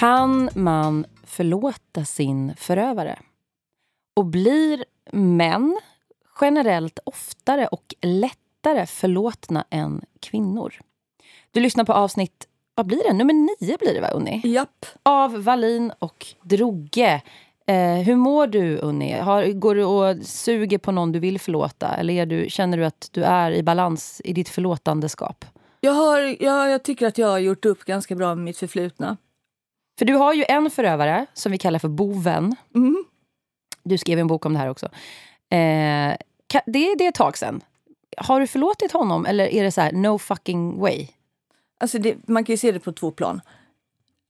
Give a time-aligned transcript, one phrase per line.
[0.00, 3.18] Kan man förlåta sin förövare?
[4.16, 5.80] Och blir män
[6.40, 10.74] generellt oftare och lättare förlåtna än kvinnor?
[11.50, 13.12] Du lyssnar på avsnitt, vad blir det?
[13.12, 14.40] Nummer nio blir det va, Unni?
[14.44, 14.86] Japp.
[15.02, 17.22] Av Wallin och Droge.
[17.66, 19.12] Eh, hur mår du, Unni?
[19.12, 21.88] Har, går du och suger på någon du vill förlåta?
[21.88, 25.44] Eller du, känner du att du är i balans i ditt förlåtandeskap?
[25.80, 29.16] Jag, har, ja, jag tycker att jag har gjort upp ganska bra med mitt förflutna.
[30.00, 32.56] För du har ju en förövare som vi kallar för boven.
[32.74, 33.04] Mm.
[33.82, 34.86] Du skrev en bok om det här också.
[35.50, 36.16] Eh,
[36.66, 37.60] det, det är ett tag sen.
[38.16, 41.08] Har du förlåtit honom eller är det så här, no fucking way?
[41.80, 43.40] Alltså det, man kan ju se det på två plan.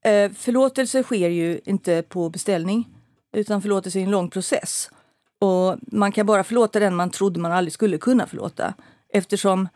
[0.05, 2.89] Eh, förlåtelse sker ju inte på beställning,
[3.33, 4.91] utan förlåtelse är en lång process.
[5.39, 8.75] Och man kan bara förlåta den man trodde man aldrig skulle kunna förlåta.
[9.13, 9.69] Eftersom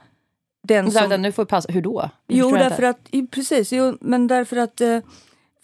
[0.63, 1.01] den som...
[1.01, 1.73] vänta, nu får vi pausa.
[1.73, 2.11] Hur då?
[2.29, 4.99] Jo, därför att, precis, jo, men därför att eh,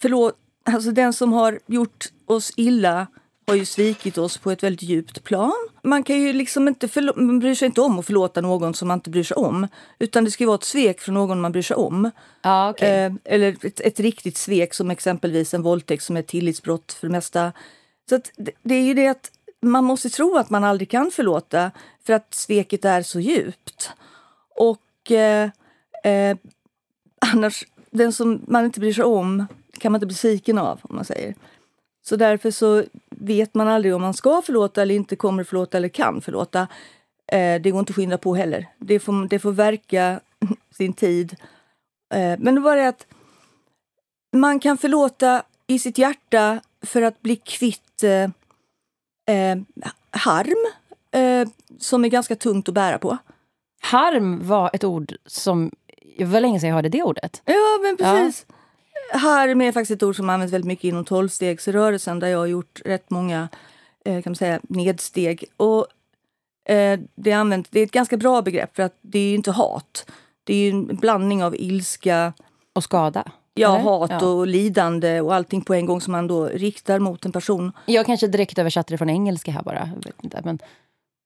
[0.01, 3.07] förlåt, alltså den som har gjort oss illa
[3.47, 5.67] har ju svikit oss på ett väldigt djupt plan.
[5.83, 8.97] Man kan ju liksom inte man bryr sig inte om att förlåta någon som man
[8.97, 9.67] inte bryr sig om.
[9.99, 12.11] Utan det ska vara ett svek från någon man bryr sig om.
[12.41, 13.05] Ja, okej.
[13.05, 17.07] Eh, eller ett, ett riktigt svek som exempelvis en våldtäkt som är ett tillitsbrott för
[17.07, 17.51] det mesta.
[18.09, 21.71] Så det, det är ju det att man måste tro att man aldrig kan förlåta
[22.05, 23.91] för att sveket är så djupt.
[24.55, 25.49] Och eh,
[26.03, 26.37] eh,
[27.33, 29.45] annars, den som man inte bryr sig om
[29.81, 31.35] kan man inte bli sviken av, om man säger.
[32.03, 35.89] Så därför så vet man aldrig om man ska förlåta eller inte kommer förlåta eller
[35.89, 36.67] kan förlåta.
[37.27, 38.67] Eh, det går inte att skynda på heller.
[38.77, 40.19] Det får, det får verka
[40.77, 41.35] sin tid.
[42.13, 43.07] Eh, men det var det att
[44.33, 48.23] man kan förlåta i sitt hjärta för att bli kvitt eh,
[49.35, 49.57] eh,
[50.11, 50.71] harm
[51.11, 51.49] eh,
[51.79, 53.17] som är ganska tungt att bära på.
[53.81, 55.71] Harm var ett ord som...
[56.17, 57.41] Det var länge sedan jag hörde det ordet.
[57.45, 58.45] Ja, men precis.
[59.13, 62.81] Harm är faktiskt ett ord som används väldigt mycket inom tolvstegsrörelsen där jag har gjort
[62.85, 63.49] rätt många
[64.05, 65.45] eh, kan man säga, nedsteg.
[65.57, 65.87] Och,
[66.73, 69.51] eh, det, använt, det är ett ganska bra begrepp för att det är ju inte
[69.51, 70.05] hat.
[70.43, 72.33] Det är en blandning av ilska,
[72.73, 73.31] Och skada.
[73.53, 73.83] ja, eller?
[73.83, 74.27] hat Ja.
[74.27, 77.71] och lidande och allting på en gång som man då riktar mot en person.
[77.85, 79.89] Jag kanske direkt översatte det från engelska här bara.
[79.95, 80.59] Jag vet inte, men...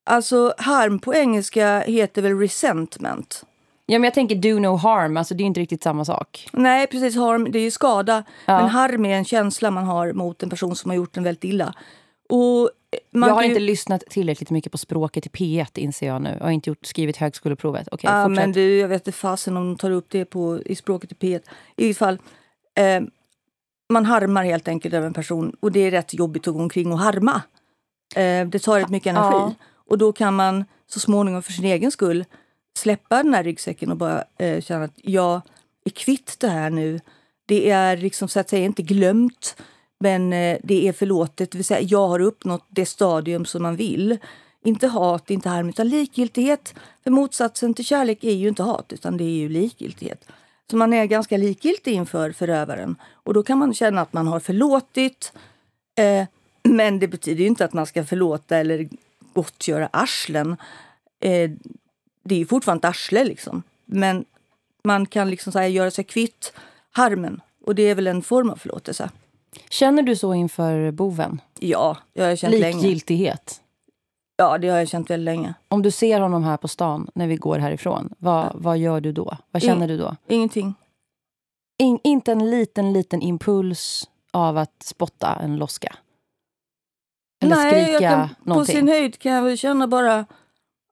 [0.08, 3.46] Alltså harm på engelska heter väl resentment.
[3.86, 5.18] Ja, men jag tänker do no harm.
[5.18, 6.48] Alltså, det är inte riktigt samma sak.
[6.54, 7.16] Nej, precis.
[7.16, 8.24] Harm, det är ju skada.
[8.46, 8.60] Ja.
[8.60, 11.44] Men harm är en känsla man har mot en person som har gjort en väldigt
[11.44, 11.74] illa.
[12.30, 16.08] Och eh, man jag har ju- inte lyssnat tillräckligt mycket på språket i P1 inser
[16.08, 16.36] jag nu.
[16.40, 17.88] Jag har inte gjort, skrivit högskoleprovet.
[17.92, 18.36] Okej, Ja, fortsätt.
[18.44, 21.16] men du, jag vet inte fasen om de tar upp det på, i språket i
[21.16, 21.40] P1.
[21.78, 22.18] I vilket fall,
[22.80, 23.02] eh,
[23.94, 26.92] man harmar helt enkelt över en person och det är rätt jobbigt att gå omkring
[26.92, 27.42] och harma.
[28.16, 29.36] Eh, det tar rätt mycket energi.
[29.38, 29.54] Ja.
[29.90, 32.26] Och då kan man så småningom för sin egen skull
[32.78, 35.42] släppa den här ryggsäcken och bara eh, känna att jag
[35.86, 37.00] är kvitt det här nu.
[37.46, 39.56] Det är liksom så att säga inte glömt,
[40.00, 41.52] men eh, det är förlåtet.
[41.52, 44.18] Det vill säga, jag har uppnått det stadium som man vill.
[44.64, 46.74] Inte hat, inte harm, utan likgiltighet.
[47.04, 50.28] För motsatsen till kärlek är ju inte hat, utan det är ju likgiltighet.
[50.72, 52.96] Så man är ganska likgiltig inför förövaren.
[53.14, 55.34] Och då kan man känna att man har förlåtit.
[55.98, 56.28] Eh,
[56.64, 58.90] men det betyder ju inte att man ska förlåta eller
[59.34, 60.58] gottgöra arslen.
[61.20, 61.52] Eh,
[62.26, 63.64] det är ju fortfarande ett arsle liksom.
[63.86, 64.26] Men
[64.84, 66.54] man kan liksom så här göra sig kvitt
[66.92, 67.42] harmen.
[67.66, 69.10] Och det är väl en form av förlåtelse.
[69.70, 71.42] Känner du så inför boven?
[71.60, 72.76] Ja, det har jag känt länge.
[72.76, 73.62] Likgiltighet?
[74.38, 75.54] Ja, det har jag känt väldigt länge.
[75.68, 79.12] Om du ser honom här på stan när vi går härifrån, vad, vad gör du
[79.12, 79.38] då?
[79.52, 80.16] Vad känner du då?
[80.28, 80.74] Ingenting.
[81.78, 85.96] In, inte en liten, liten impuls av att spotta en loska?
[87.44, 88.76] Eller Nej, skrika jag kan, på någonting?
[88.76, 90.26] sin höjd kan jag väl känna bara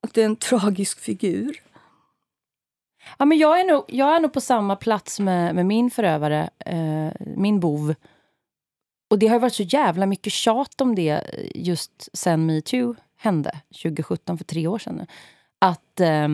[0.04, 1.62] att det är en tragisk figur.
[3.18, 6.50] Ja, men jag, är nog, jag är nog på samma plats med, med min förövare,
[6.60, 7.96] eh, min bov.
[9.10, 11.22] Och det har varit så jävla mycket tjat om det
[11.56, 14.96] just sen metoo hände 2017, för tre år sedan.
[14.96, 15.06] nu.
[15.60, 16.28] Att eh,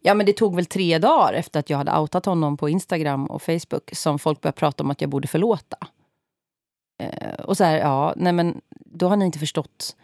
[0.00, 3.26] ja, men det tog väl tre dagar efter att jag hade outat honom på Instagram
[3.26, 5.76] och Facebook som folk började prata om att jag borde förlåta.
[6.98, 9.96] Eh, och så här, ja, nej men då har ni inte förstått.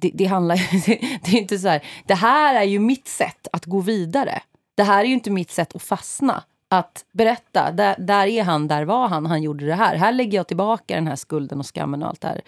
[0.00, 0.56] Det, det handlar
[1.24, 4.42] det är inte så här, det här är ju mitt sätt att gå vidare.
[4.74, 6.42] Det här är ju inte mitt sätt att fastna.
[6.72, 9.96] Att berätta, där, där är han, där var han, han gjorde det här.
[9.96, 12.40] Här lägger jag tillbaka den här skulden och skammen och allt det här.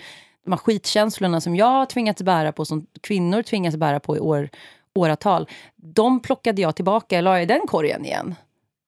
[0.44, 4.20] De här skitkänslorna som jag har tvingats bära på, som kvinnor tvingas bära på i
[4.20, 4.48] år,
[4.94, 5.48] åratal.
[5.76, 8.34] De plockade jag tillbaka, jag la i den korgen igen.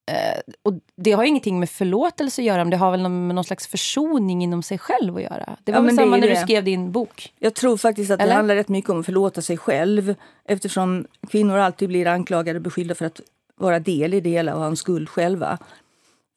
[0.06, 3.26] Eh, och det har ju ingenting med förlåtelse att göra, men det har väl någon,
[3.26, 5.56] med någon slags försoning inom sig själv att göra.
[5.64, 6.40] Det var Ja, väl samma när du det.
[6.40, 7.32] skrev din bok.
[7.38, 8.30] Jag tror faktiskt att Eller?
[8.30, 10.14] det handlar rätt mycket om att förlåta sig själv
[10.44, 13.20] eftersom kvinnor alltid blir anklagade och beskyllda för att
[13.56, 15.58] vara del i det hela och ha en skuld själva.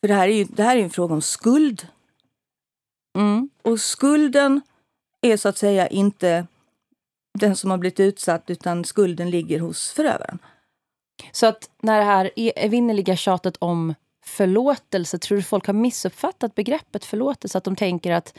[0.01, 1.87] För det här är ju det här är en fråga om skuld.
[3.17, 3.49] Mm.
[3.61, 4.61] Och skulden
[5.21, 6.47] är så att säga inte
[7.39, 10.39] den som har blivit utsatt utan skulden ligger hos förövaren.
[11.31, 16.55] Så att när det här e- evinnerliga tjatet om förlåtelse, tror du folk har missuppfattat
[16.55, 17.57] begreppet förlåtelse?
[17.57, 18.37] Att de tänker att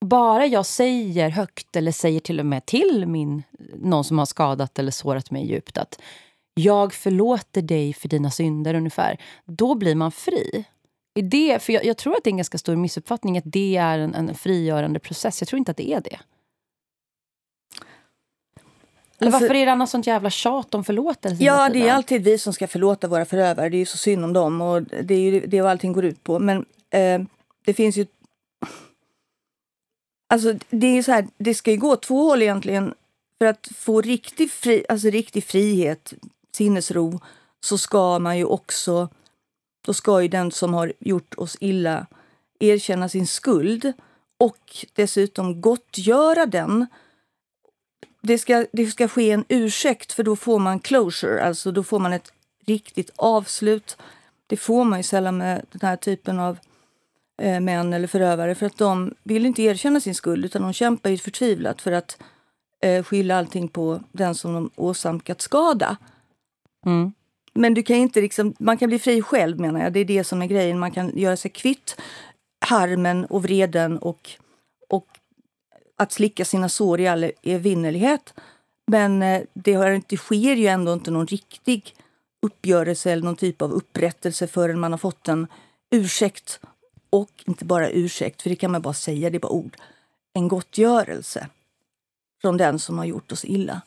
[0.00, 3.42] bara jag säger högt eller säger till och med till min,
[3.74, 6.00] någon som har skadat eller sårat mig djupt att
[6.54, 10.64] jag förlåter dig för dina synder ungefär, då blir man fri.
[11.14, 13.98] Det, för jag, jag tror att det är en ganska stor missuppfattning att det är
[13.98, 15.40] en, en frigörande process.
[15.40, 16.18] Jag tror inte att det är det.
[19.20, 21.44] Eller Alltså- varför är det annars sånt jävla tjat om förlåtelse?
[21.44, 23.68] Ja, det är alltid vi som ska förlåta våra förövare.
[23.68, 26.04] Det är ju så synd om dem och det är ju det vad allting går
[26.04, 26.38] ut på.
[26.38, 27.20] Men eh,
[27.64, 28.06] det finns ju...
[30.30, 32.94] Alltså det är så här, det ska ju gå två håll egentligen.
[33.38, 36.12] För att få riktig, fri, alltså riktig frihet,
[36.52, 37.20] sinnesro,
[37.60, 39.08] så ska man ju också...
[39.86, 42.06] Då ska ju den som har gjort oss illa
[42.60, 43.92] erkänna sin skuld
[44.38, 46.86] och dessutom gottgöra den
[48.20, 51.98] det ska, det ska ske en ursäkt för då får man closure, alltså då får
[51.98, 52.32] man ett
[52.66, 53.96] riktigt avslut.
[54.46, 56.58] Det får man ju sällan med den här typen av
[57.42, 61.10] eh, män eller förövare för att de vill inte erkänna sin skuld utan de kämpar
[61.10, 62.18] ju förtvivlat för att
[62.82, 65.96] eh, skylla allting på den som de åsamkat skada.
[66.86, 67.12] Mm.
[67.54, 69.92] Men du kan inte liksom, man kan bli fri själv menar jag.
[69.92, 70.78] Det är det som är grejen.
[70.78, 71.96] Man kan göra sig kvitt
[72.60, 74.30] harmen och vreden och,
[74.88, 75.06] och
[75.98, 78.34] att slicka sina sår i all evinnerlighet.
[78.86, 81.94] Men eh, det, har inte, det sker ju ändå inte någon riktig
[82.42, 85.46] uppgörelse eller någon typ av upprättelse förrän man har fått en
[85.90, 86.60] ursäkt.
[87.10, 89.76] Och inte bara ursäkt, för det kan man bara säga, det är bara ord.
[90.32, 91.46] En gottgörelse
[92.40, 93.80] från den som har gjort oss illa.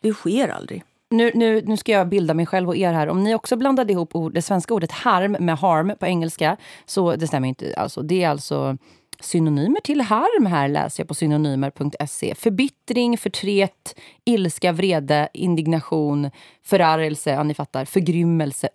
[0.00, 0.84] Det sker aldrig.
[1.10, 3.08] Nu, nu, nu ska jag bilda mig själv och er här.
[3.08, 7.16] Om ni också blandade ihop ord, det svenska ordet harm med harm på engelska, så
[7.16, 7.74] det stämmer inte.
[7.76, 8.78] Alltså, det är alltså
[9.20, 12.34] synonymer till harm här läser jag på synonymer.se.
[12.34, 16.30] Förbittring, förtret, ilska, vrede, indignation,
[16.64, 18.68] förargelse, ja ni fattar, förgrymmelse,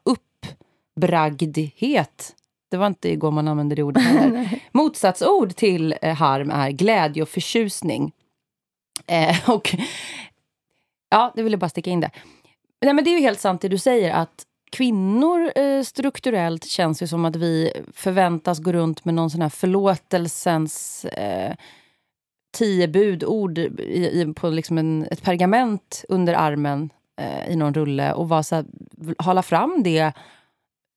[0.98, 2.36] uppbragdhet.
[2.72, 4.60] Det var inte igår man använde det ordet heller.
[4.72, 8.12] Motsatsord till eh, harm är glädje och förtjusning.
[9.08, 9.76] Eh, och
[11.14, 12.12] Ja, det vill jag bara sticka in det.
[12.82, 17.00] Nej, men det är ju helt sant det du säger att kvinnor eh, strukturellt känns
[17.00, 21.56] det som att vi förväntas gå runt med någon sån här förlåtelsens eh,
[22.58, 26.90] tio budord i, i, på liksom en, ett pergament under armen
[27.22, 28.66] eh, i någon rulle och vara så här,
[29.18, 30.12] hala fram det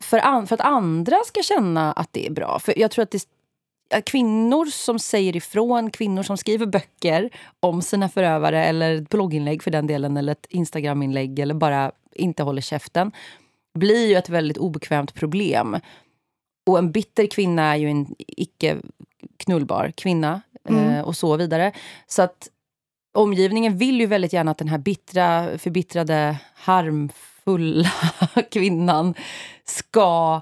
[0.05, 2.59] för, an, för att andra ska känna att det är bra.
[2.59, 3.29] För jag tror att det
[4.05, 7.31] kvinnor som säger ifrån, kvinnor som skriver böcker
[7.61, 12.43] om sina förövare eller ett blogginlägg för den delen eller ett Instagraminlägg eller bara inte
[12.43, 13.13] håller käften
[13.79, 15.77] blir ju ett väldigt obekvämt problem.
[16.67, 18.77] Och en bitter kvinna är ju en icke
[19.37, 20.91] knullbar kvinna Mm.
[20.91, 21.73] eh, och så vidare.
[22.07, 22.49] Så att
[23.15, 27.91] omgivningen vill ju väldigt gärna att den här bittra, förbittrade, harmfulla
[28.51, 29.15] kvinnan
[29.65, 30.41] ska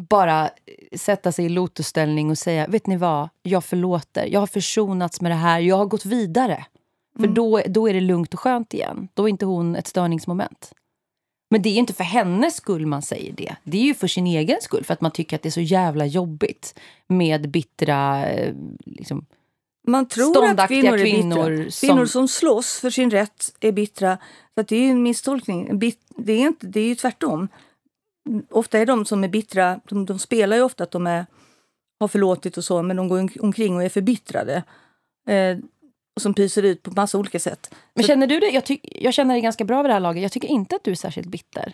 [0.00, 0.50] bara
[0.96, 5.30] sätta sig i lotusställning och säga, vet ni vad, jag förlåter, jag har försonats med
[5.30, 6.66] det här, jag har gått vidare.
[7.16, 7.34] För Mm.
[7.34, 9.08] då, då är det lugnt och skönt igen.
[9.14, 10.72] Då är inte hon ett störningsmoment.
[11.50, 13.56] Men det är ju inte för hennes skull man säger det.
[13.64, 15.60] Det är ju för sin egen skull, för att man tycker att det är så
[15.60, 18.26] jävla jobbigt med bittra...
[18.26, 19.26] eh, Liksom,
[19.88, 21.70] Man tror att kvinnor är bittra.
[21.70, 24.18] som- Kvinnor som slåss för sin rätt är bittra.
[24.54, 25.78] Så att det är ju en misstolkning.
[26.16, 27.48] Det är, inte, det är ju tvärtom.
[28.50, 31.26] Ofta är de som är bittra, de, de spelar ju ofta att de är,
[32.00, 34.62] har förlåtit och så, men de går om- omkring och är förbittrade.
[35.28, 35.56] Eh,
[36.16, 37.74] och som pyser ut på massa olika sätt.
[37.94, 38.46] men Så- känner du det?
[38.50, 40.22] Jag, tyck, jag känner dig ganska bra vid det här laget.
[40.22, 41.72] Jag tycker inte att du är särskilt bitter.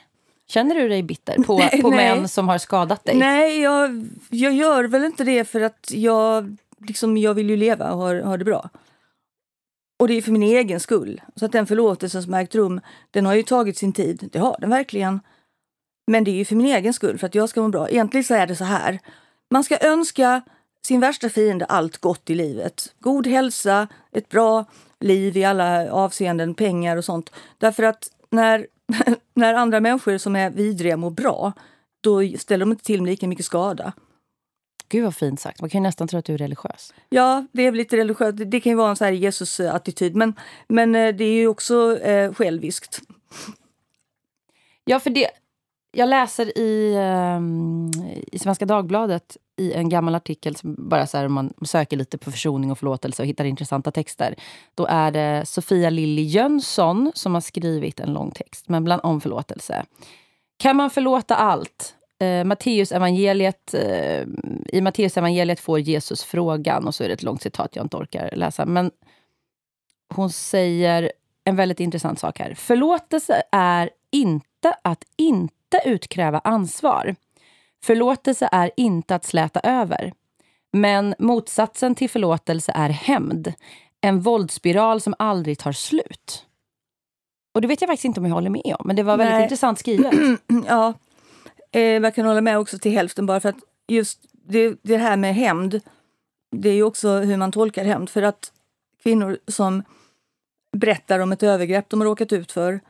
[0.48, 2.16] Känner du dig bitter på, Nej, på nej.
[2.16, 3.16] män som har skadat dig?
[3.16, 7.92] Nej, jag, jag gör väl inte det för att jag, liksom, jag vill ju leva
[7.92, 8.70] och ha, ha det bra.
[10.00, 11.20] Och det är för min egen skull.
[11.36, 12.80] Så att den förlåtelsen som har ägt rum,
[13.10, 14.28] den har ju tagit sin tid.
[14.32, 15.20] Det har den verkligen.
[16.06, 17.88] Men det är ju för min egen skull, för att jag ska må bra.
[17.90, 18.98] Egentligen så är det så här.
[19.50, 20.42] Man ska önska
[20.86, 22.94] sin värsta fiende allt gott i livet.
[23.00, 24.64] God hälsa, ett bra
[25.00, 27.32] liv i alla avseenden, pengar och sånt.
[27.58, 28.66] Därför att när,
[29.34, 31.52] när andra människor som är vidriga mår bra,
[32.00, 33.92] då ställer de inte till med lika mycket skada.
[34.88, 35.60] Gud vad fint sagt.
[35.60, 36.94] Man kan ju nästan tro att du är religiös.
[37.08, 38.38] Ja, det är lite religiöst.
[38.46, 40.34] Det kan ju vara en sån här Jesus-attityd, men,
[40.68, 43.00] men eh, det är ju också eh, själviskt.
[44.84, 45.30] Ja, för det...
[45.92, 47.90] Jag läser i, ehm,
[48.32, 52.18] i Svenska Dagbladet i en gammal artikel, som bara så här, om man söker lite
[52.18, 54.34] på försoning och förlåtelse och hittar intressanta texter.
[54.74, 59.20] Då är det Sofia Lilly Jönsson som har skrivit en lång text men bland, om
[59.20, 59.84] förlåtelse.
[60.56, 61.96] Kan man förlåta allt?
[62.22, 64.22] eh, Matteus evangeliet, eh,
[64.68, 67.96] i Matteus evangeliet får Jesus frågan, och så är det ett långt citat jag inte
[67.96, 68.66] orkar läsa.
[68.66, 68.90] Men
[70.14, 71.12] hon säger
[71.44, 72.54] en väldigt intressant sak här.
[72.54, 77.14] Förlåtelse är inte att inte utkräva ansvar.
[77.84, 80.12] Förlåtelse är inte att släta över.
[80.72, 83.52] Men motsatsen till förlåtelse är hämnd.
[84.00, 86.46] En våldsspiral som aldrig tar slut.
[87.54, 89.34] Och det vet jag faktiskt inte om jag håller med om, men det var väldigt
[89.34, 89.42] Nej.
[89.42, 90.14] intressant skrivet.
[90.68, 90.94] Ja,
[91.72, 93.56] eh, jag kan hålla med också till hälften bara för att
[93.88, 95.80] just det, det här med hämnd,
[96.56, 98.10] det är ju också hur man tolkar hämnd.
[98.10, 98.52] För att
[99.02, 99.82] kvinnor som
[100.76, 102.80] berättar om ett övergrepp de har råkat ut för,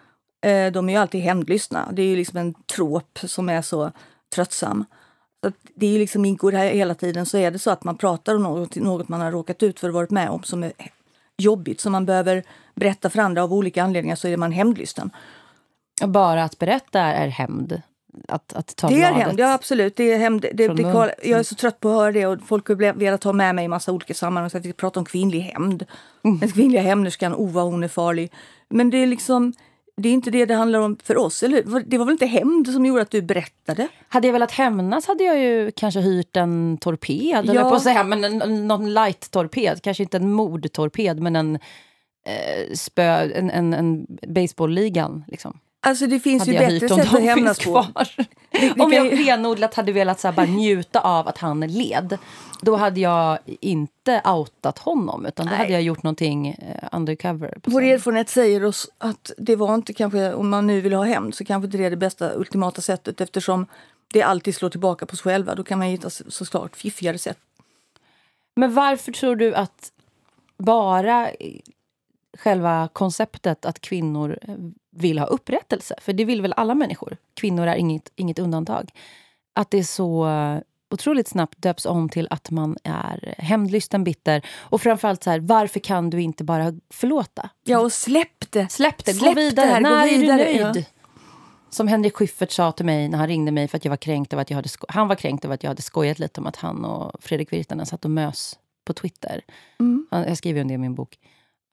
[0.72, 1.88] de är ju alltid hämndlystna.
[1.92, 3.92] Det är ju liksom en trop som är så
[4.34, 4.84] tröttsam.
[5.44, 7.96] Så det är ju liksom ingår här hela tiden så är det så att man
[7.96, 10.72] pratar om något, något man har råkat ut för och varit med om som är
[11.38, 12.44] jobbigt, som man behöver
[12.74, 15.10] berätta för andra av olika anledningar så är man hämndlysten.
[16.06, 17.82] Bara att berätta är hämnd.
[18.28, 19.96] Att, att ta Det är hämnd, ja absolut.
[19.96, 20.42] Det är hämnd.
[20.42, 21.10] Det, det, mun.
[21.22, 23.64] jag är så trött på att höra det och folk har velat ha med mig
[23.64, 25.86] i massa olika sammanhang så att vi pratar om kvinnlig hämnd.
[26.24, 26.38] Mm.
[26.38, 28.32] Den kvinnliga hämnderskan, oh vad hon är farlig.
[28.68, 29.52] Men det är liksom,
[29.96, 31.82] det är inte det det handlar om för oss, eller?
[31.86, 33.88] Det var väl inte hämnd som gjorde att du berättade?
[34.08, 37.62] Hade jag velat hämnas hade jag ju kanske hyrt en torped, Ja.
[37.70, 39.80] på att säga, men en, en- någon light-torped.
[39.82, 41.54] Kanske inte en mordtorped, men en
[42.26, 43.02] eh, spö,
[43.34, 45.24] en, en, en baseballligan.
[45.28, 45.58] Liksom.
[45.84, 47.86] Alltså det finns Hade ju bättre sätt att hämnas på.
[48.78, 52.18] Om jag renodlat hade velat så bara njuta av att han led,
[52.60, 55.58] då hade jag inte outat honom, utan då Nej.
[55.58, 57.58] hade jag gjort någonting eh, undercover.
[57.64, 61.34] Vår erfarenhet säger oss att det var inte kanske, om man nu vill ha hämnd,
[61.34, 63.66] så kanske inte det är det bästa ultimata sättet eftersom
[64.12, 65.54] det alltid slår tillbaka på sig själva.
[65.54, 67.38] Då kan man hitta så- såklart fiffigare sätt.
[68.56, 69.92] Men varför tror du att
[70.58, 71.30] bara
[72.38, 74.54] själva konceptet att kvinnor eh,
[74.92, 78.90] vill ha upprättelse, för det vill väl alla människor, kvinnor är inget, inget undantag,
[79.54, 80.58] att det så eh,
[80.90, 85.80] otroligt snabbt döps om till att man är hämndlysten, bitter och framförallt så här, varför
[85.80, 87.50] kan du inte bara förlåta?
[87.64, 88.68] Ja, och släpp det!
[88.68, 90.72] Släpp det, Släpp gå vidare, det här, gå när är vidare, du ja.
[90.72, 90.86] nöjd?
[91.70, 94.32] Som Henrik Schyffert sa till mig när han ringde mig för att jag var kränkt
[94.32, 96.56] över att jag hade han var kränkt över att jag hade skojat lite om att
[96.56, 99.40] han och Fredrik Virtanen satt och mös på Twitter.
[99.80, 100.06] Mm.
[100.10, 101.18] Jag skriver om det i min bok.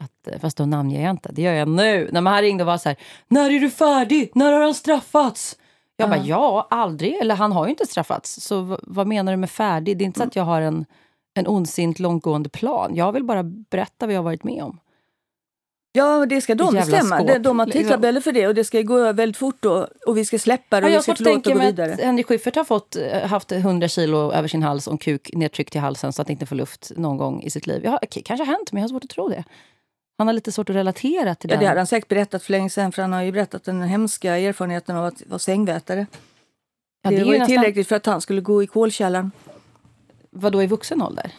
[0.04, 1.30] Att, eh, fast då namnger jag inte.
[1.34, 2.10] Det gör jag nu.
[2.12, 4.32] När man ringde och var så här, när är du färdig?
[4.36, 5.58] När har han straffats?
[5.98, 7.14] Jag bara, ja, aldrig.
[7.14, 8.42] Eller han har ju inte straffats.
[8.42, 9.98] Så vad menar du med färdig?
[9.98, 10.86] Det är inte så att jag har en,
[11.34, 12.96] en ondsint långtgående plan.
[12.96, 14.80] Jag vill bara berätta vad jag har varit med om.
[15.92, 17.18] Ja, det ska de bestämma.
[17.18, 17.84] skåp, De- har liksom.
[17.84, 20.88] tidtabeller för det och det ska gå väldigt fort då, och vi ska släppa det
[20.88, 21.94] och Ja, vi ska förlåta och gå vidare.
[21.94, 25.30] att Henrik Schyffert har fått, eh, haft 100 kilo över sin hals och en kuk
[25.34, 27.82] nedtryckt i halsen så att det inte får luft någon gång i sitt liv.
[27.84, 29.44] Ja, okej, kanske har hänt, men jag har svårt att tro det.
[30.20, 31.60] Han har lite svårt att relatera till Ja, den.
[31.64, 34.38] det hade han säkert berättat för länge sedan för han har ju berättat den hemska
[34.38, 36.06] erfarenheten av att vara sängvätare.
[37.02, 39.32] Ja, det, det var ju nästan, tillräckligt för att han skulle gå i kolkällaren.
[40.32, 41.32] Vadå i vuxen ålder?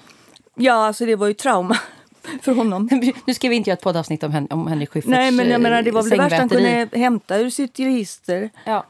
[0.56, 1.76] Ja, alltså det var ju trauma
[2.42, 2.88] för honom.
[3.26, 5.60] nu ska vi inte göra ett poddavsnitt om, Hen om Henrik Schyfferts Nej, men jag
[5.60, 8.50] menar, det var väl det värsta han kunde hämta ur sitt register.
[8.64, 8.86] Ja.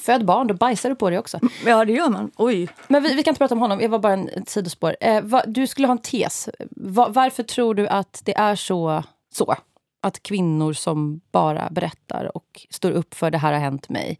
[0.00, 1.40] Föd barn, då bajsar du på det också.
[1.66, 2.30] Ja, det gör man.
[2.36, 2.68] Oj.
[2.88, 4.96] Men vi, vi kan inte prata om honom, det var bara en, ett sidospår.
[5.00, 6.48] Eh, va, du skulle ha en tes.
[6.70, 9.56] Va, varför tror du att det är så, så?
[10.02, 14.18] Att kvinnor som bara berättar och står upp för det här har hänt mig.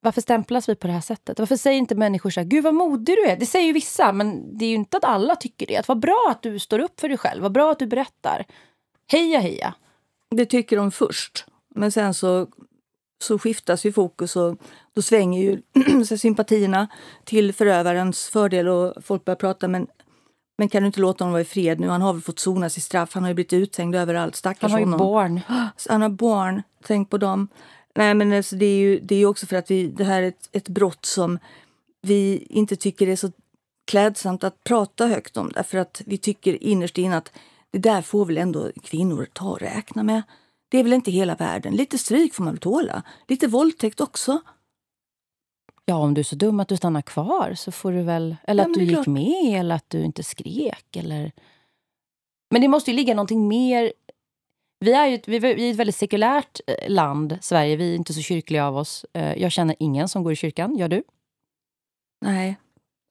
[0.00, 1.38] Varför stämplas vi på det här sättet?
[1.38, 3.36] Varför säger inte människor så här, gud vad modig du är?
[3.36, 5.76] Det säger ju vissa, men det är ju inte att alla tycker det.
[5.76, 8.44] Att vad bra att du står upp för dig själv, vad bra att du berättar.
[9.08, 9.74] Heja heja!
[10.30, 11.46] Det tycker de först.
[11.74, 12.46] Men sen så,
[13.22, 14.56] så skiftas ju fokus och
[14.94, 15.62] då svänger ju
[16.18, 16.88] sympatierna
[17.24, 19.86] till förövarens fördel och folk börjar prata men,
[20.58, 21.88] men kan du inte låta honom vara i fred nu?
[21.88, 23.14] Han har väl fått sona sitt straff.
[23.14, 24.36] Han har ju blivit uthängd överallt.
[24.36, 24.98] Stackars Han har ju honom.
[24.98, 25.40] barn.
[25.88, 26.62] Han har barn.
[26.86, 27.48] Tänk på dem.
[27.94, 30.28] Nej, men alltså, det är ju det är också för att vi, det här är
[30.28, 31.38] ett, ett brott som
[32.02, 33.32] vi inte tycker är så
[33.84, 35.50] klädsamt att prata högt om.
[35.54, 37.32] Därför att vi tycker innerst inne att
[37.70, 40.22] det där får väl ändå kvinnor ta och räkna med.
[40.72, 41.76] Det är väl inte hela världen.
[41.76, 43.02] Lite stryk får man väl tåla.
[43.28, 44.40] Lite våldtäkt också.
[45.84, 48.36] Ja, om du är så dum att du stannar kvar så får du väl...
[48.44, 49.06] Eller Ja, att du gick klart.
[49.06, 50.96] med eller att du inte skrek.
[50.96, 51.32] Eller...
[52.50, 53.92] Men det måste ju ligga någonting mer...
[54.80, 57.76] Vi är ju ett, vi är ett väldigt sekulärt eh, land, Sverige.
[57.76, 59.06] Vi är inte så kyrkliga av oss.
[59.12, 60.76] Eh, Jag känner ingen som går i kyrkan.
[60.76, 61.02] Gör du?
[62.24, 62.56] Nej.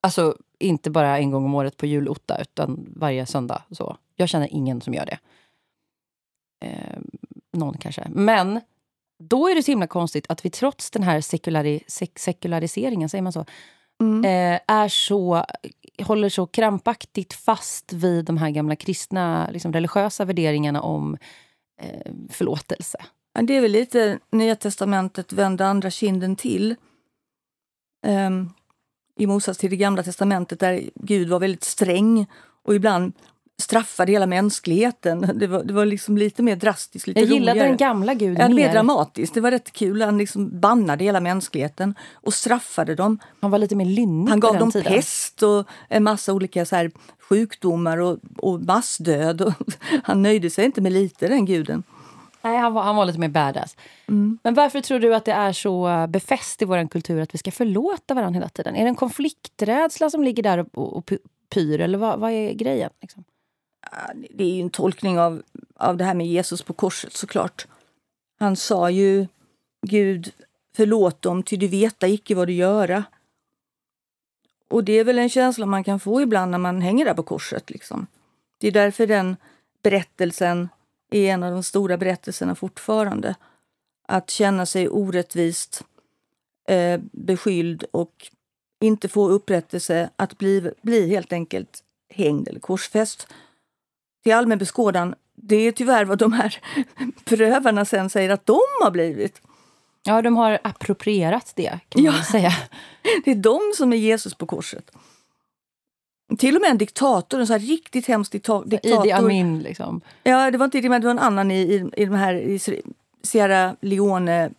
[0.00, 3.62] Alltså, inte bara en gång om året på julotta, utan varje söndag.
[3.70, 3.96] Så.
[4.16, 5.18] Jag känner ingen som gör det.
[7.52, 8.08] Någon kanske.
[8.10, 8.60] Men
[9.28, 13.22] då är det så himla konstigt att vi trots den här sekulari, sek, sekulariseringen, säger
[13.22, 13.44] man så?
[14.00, 14.24] Mm.
[14.24, 15.44] eh, är så,
[16.02, 21.16] håller så krampaktigt fast vid de här gamla kristna liksom religiösa värderingarna om
[21.80, 22.98] eh, förlåtelse.
[23.42, 26.76] Det är väl lite Nya testamentet vända andra kinden till.
[28.06, 28.54] Um,
[29.18, 32.26] I motsats till det gamla testamentet där Gud var väldigt sträng
[32.64, 33.12] och ibland
[33.62, 35.30] straffade hela mänskligheten.
[35.34, 37.68] Det var, det var liksom lite mer drastiskt, lite Jag gillade roligare.
[37.68, 38.54] den gamla guden Ja, mer.
[38.54, 39.34] mer dramatiskt.
[39.34, 40.02] Det var rätt kul.
[40.02, 43.18] Han liksom bannade hela mänskligheten och straffade dem.
[43.40, 44.92] Han var lite mer lynnig Han gav dem tiden.
[44.92, 46.90] pest och en massa olika så här,
[47.28, 49.40] sjukdomar och, och massdöd.
[49.40, 49.52] Och
[50.04, 51.82] han nöjde sig inte med lite, den guden.
[52.44, 53.76] Nej, han var, han var lite mer badass.
[54.08, 54.38] Mm.
[54.42, 57.38] Men varför tror du att det är så eh, befäst i vår kultur att vi
[57.38, 58.76] ska förlåta varandra hela tiden?
[58.76, 61.12] Är det en konflikträdsla som ligger där och, och, och
[61.54, 61.80] pyr?
[61.80, 62.90] Eller vad, vad är grejen?
[63.02, 63.24] Liksom?
[64.30, 65.42] Det är ju en tolkning av,
[65.74, 67.66] av det här med Jesus på korset såklart.
[68.38, 69.26] Han sa ju
[69.86, 70.32] Gud,
[70.76, 73.04] förlåt dem, ty du veta icke vad du göra.
[74.68, 77.22] Och det är väl en känsla man kan få ibland när man hänger där på
[77.22, 77.70] korset.
[77.70, 78.06] Liksom.
[78.58, 79.36] Det är därför den
[79.82, 80.68] berättelsen
[81.10, 83.34] är en av de stora berättelserna fortfarande.
[84.08, 85.84] Att känna sig orättvist
[86.68, 88.30] eh, beskylld och
[88.80, 93.28] inte få upprättelse, att bli, bli helt enkelt hängd eller korsfäst.
[94.22, 96.58] Till allmän beskådan, det är tyvärr vad de här
[97.24, 99.40] prövarna sen säger att de har blivit.
[100.04, 102.24] Ja, de har approprierat det, kan man Ja.
[102.24, 102.50] säga.
[103.24, 104.90] Det är de som är Jesus på korset.
[106.38, 109.04] Till och med en diktator, en så riktigt hemsk dikta- diktator.
[109.06, 110.00] Idi Amin, liksom.
[110.22, 112.34] Ja, det var inte Idi Amin, det var en annan i, i, i de här
[112.34, 112.58] i
[113.22, 114.50] Sierra Leone,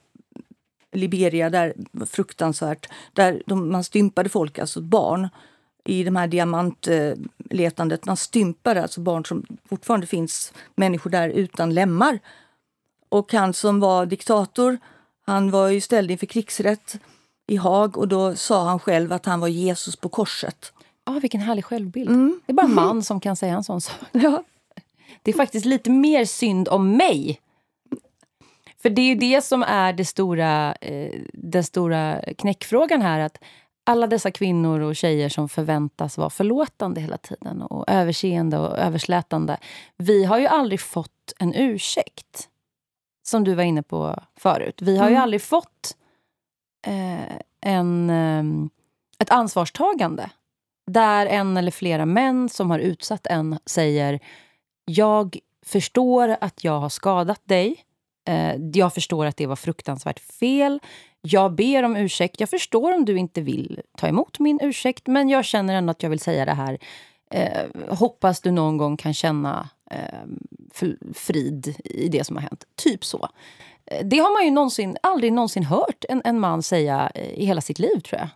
[0.91, 1.73] Liberia, där
[2.05, 2.89] fruktansvärt.
[3.13, 5.29] Där de, man stympade folk, alltså barn,
[5.83, 8.05] i de här diamantletandet.
[8.05, 12.19] Man stympade alltså barn som fortfarande finns människor där utan lemmar.
[13.09, 14.77] Och han som var diktator,
[15.25, 16.99] han var ju ställd inför krigsrätt
[17.47, 20.73] i Haag och då sa han själv att han var Jesus på korset.
[21.03, 22.09] Ah, vilken härlig självbild.
[22.09, 22.41] Mm.
[22.45, 23.95] Det är bara en man som kan säga en sån sak.
[24.11, 24.43] Ja.
[25.21, 27.39] Det är faktiskt lite mer synd om mig.
[28.81, 33.19] För det är ju det som är det stora, eh, den stora knäckfrågan här.
[33.19, 33.37] Att
[33.83, 39.57] alla dessa kvinnor och tjejer som förväntas vara förlåtande hela tiden och överseende och överslätande.
[39.97, 42.49] Vi har ju aldrig fått en ursäkt.
[43.25, 44.81] Som du var inne på förut.
[44.81, 45.23] Vi har ju Mm.
[45.23, 45.97] aldrig fått
[46.87, 48.43] eh, en, eh,
[49.19, 50.29] ett ansvarstagande.
[50.91, 54.19] Där en eller flera män som har utsatt en säger
[54.85, 57.85] jag förstår att jag har skadat dig.
[58.25, 60.79] Eh, jag förstår att det var fruktansvärt fel.
[61.21, 62.39] Jag ber om ursäkt.
[62.39, 66.03] Jag förstår om du inte vill ta emot min ursäkt men jag känner ändå att
[66.03, 66.77] jag vill säga det här.
[67.31, 72.65] Eh, hoppas du någon gång kan känna eh, frid i det som har hänt.
[72.75, 73.29] Typ så.
[73.85, 77.45] Eh, det har man ju någonsin, aldrig någonsin hört en, en man säga eh, i
[77.45, 78.29] hela sitt liv, tror jag.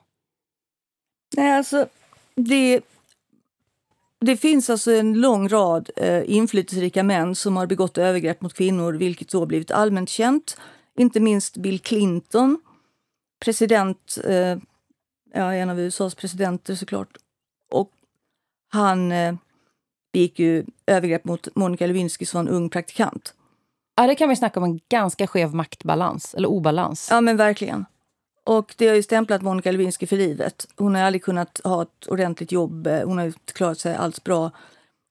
[1.38, 1.88] Nej, alltså
[2.36, 2.82] det,
[4.20, 8.94] det finns alltså en lång rad eh, inflytelserika män som har begått övergrepp mot kvinnor,
[8.94, 10.58] vilket då blivit allmänt känt.
[10.98, 12.60] Inte minst Bill Clinton,
[13.46, 14.58] president, eh,
[15.34, 17.18] ja, en av USAs presidenter såklart.
[17.72, 17.92] Och
[18.70, 19.36] han eh,
[20.14, 23.34] begick ju övergrepp mot Monica Lewinsky som var en ung praktikant.
[23.96, 27.08] Ja, det kan vi snacka om en ganska skev maktbalans, eller obalans.
[27.12, 27.86] Ja, men verkligen.
[28.48, 30.68] Och det har ju stämplat Monica Lewinsky för livet.
[30.76, 32.88] Hon har aldrig kunnat ha ett ordentligt jobb.
[32.88, 34.52] eh, Hon har inte klarat sig alls bra.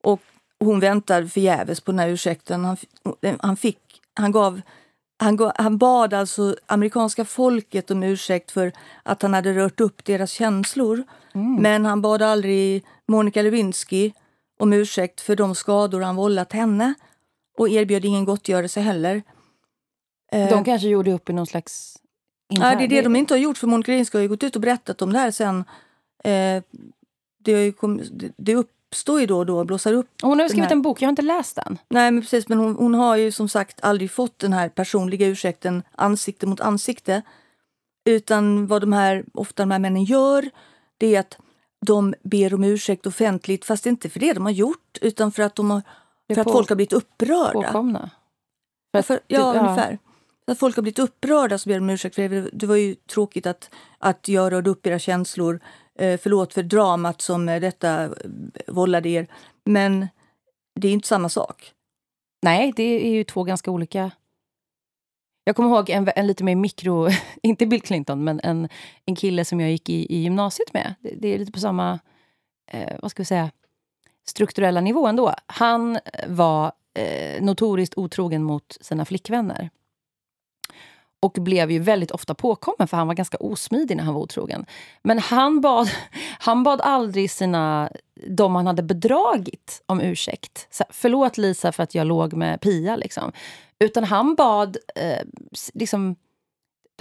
[0.03, 0.21] Och
[0.61, 2.65] hon väntar förgäves på den här ursäkten.
[2.65, 2.77] Han,
[3.23, 3.79] f- han fick,
[4.15, 4.61] han gav,
[5.19, 8.73] han, gav, han bad alltså amerikanska folket om ursäkt för
[9.03, 11.03] att han hade rört upp deras känslor.
[11.63, 14.13] Men han bad aldrig Monica Lewinsky
[14.61, 16.95] om ursäkt för de skador han vållat henne
[17.59, 19.23] och erbjöd ingen gottgörelse heller.
[20.33, 21.97] Eh, De kanske gjorde upp i någon slags...
[22.49, 24.63] Ja, det är det de inte har gjort för Monica har ju gått ut och
[24.63, 25.65] berättat om det här sen.
[26.25, 26.63] Eh,
[27.39, 30.09] det, kom, det, det uppstår ju då och då, blossar upp.
[30.23, 31.79] Hon har skrivit här- en bok, jag har inte läst den.
[31.89, 35.27] Nej men precis, men hon, hon har ju som sagt aldrig fått den här personliga
[35.27, 37.23] ursäkten ansikte mot ansikte.
[38.09, 40.51] Utan vad de här, ofta de här männen gör,
[40.99, 41.39] det är att
[41.87, 45.55] de ber om ursäkt offentligt, fast inte för det de har gjort, utan för att,
[45.55, 45.83] de har,
[46.35, 47.53] för att på- folk har blivit upprörda.
[47.53, 48.11] Påkomna.
[48.91, 49.61] Ja, för, ja, ja.
[49.61, 49.99] ungefär.
[50.47, 52.15] När att folk har blivit upprörda så ber de om ursäkt.
[52.15, 55.61] För det, det var ju tråkigt att, att jag rörde upp era känslor.
[55.99, 58.11] Eh, förlåt för dramat som eh, detta eh,
[58.67, 59.27] vållade er.
[59.65, 60.09] Men
[60.81, 61.73] det är inte samma sak.
[62.43, 64.11] Nej, det är ju två ganska olika...
[65.45, 67.09] Jag kommer ihåg en, en lite mer mikro...
[67.43, 68.69] Inte Bill Clinton, men en,
[69.05, 70.95] en kille som jag gick i, i gymnasiet med.
[71.01, 71.99] Det, det är lite på samma
[72.71, 73.51] eh, vad ska vi säga,
[74.27, 75.35] strukturella nivå ändå.
[75.47, 79.71] Han var eh, notoriskt otrogen mot sina flickvänner.
[81.21, 84.67] Och blev ju väldigt ofta påkommen, för han var ganska osmidig när han var otrogen.
[85.03, 85.91] Men han bad,
[86.39, 87.91] han bad aldrig sina,
[88.29, 90.67] de han hade bedragit om ursäkt.
[90.71, 92.97] Så, Förlåt Lisa för att jag låg med Pia.
[92.97, 93.33] Liksom.
[93.79, 95.23] Utan han bad eh,
[95.75, 96.17] liksom,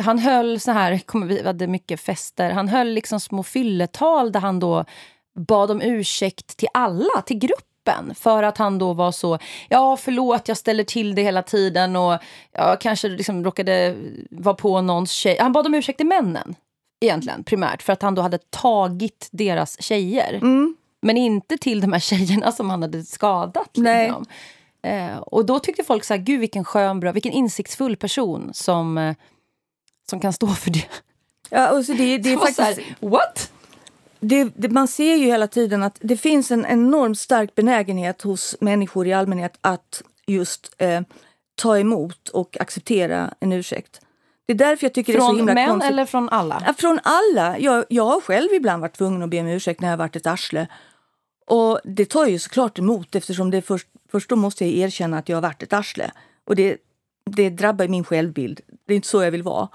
[0.01, 4.59] han höll så här, vi hade mycket fester, han höll liksom små fylletal där han
[4.59, 4.85] då
[5.35, 7.74] bad om ursäkt till alla, till gruppen.
[8.15, 12.17] För att han då var så, ja förlåt jag ställer till det hela tiden och
[12.51, 13.95] jag kanske liksom råkade
[14.29, 15.37] vara på någons tjej.
[15.39, 16.55] Han bad om ursäkt till männen
[17.01, 20.33] egentligen primärt för att han då hade tagit deras tjejer.
[20.33, 20.75] Mm.
[21.01, 23.77] Men inte till de här tjejerna som han hade skadat.
[23.77, 24.25] Liksom.
[24.85, 28.97] Eh, och då tyckte folk så här, gud vilken skön, bra, vilken insiktsfull person som,
[28.97, 29.15] eh,
[30.09, 30.85] som kan stå för det.
[31.49, 33.51] Ja, och så det, det är så faktiskt, här, what?
[34.27, 38.55] Det, det, man ser ju hela tiden att det finns en enormt stark benägenhet hos
[38.59, 41.01] människor i allmänhet att just eh,
[41.55, 44.01] ta emot och acceptera en ursäkt.
[44.45, 45.91] Det är därför jag tycker det är så Från himla män konstigt.
[45.91, 46.63] eller från alla?
[46.67, 47.59] Ja, från alla.
[47.59, 50.27] Jag, jag har själv ibland varit tvungen att be om ursäkt när jag varit ett
[50.27, 50.67] arsle.
[51.47, 55.29] Och det tar ju såklart emot eftersom det först, först då måste jag erkänna att
[55.29, 56.11] jag har varit ett arsle.
[56.45, 56.77] Och det,
[57.31, 58.61] det drabbar min självbild.
[58.87, 59.69] Det är inte så jag vill vara.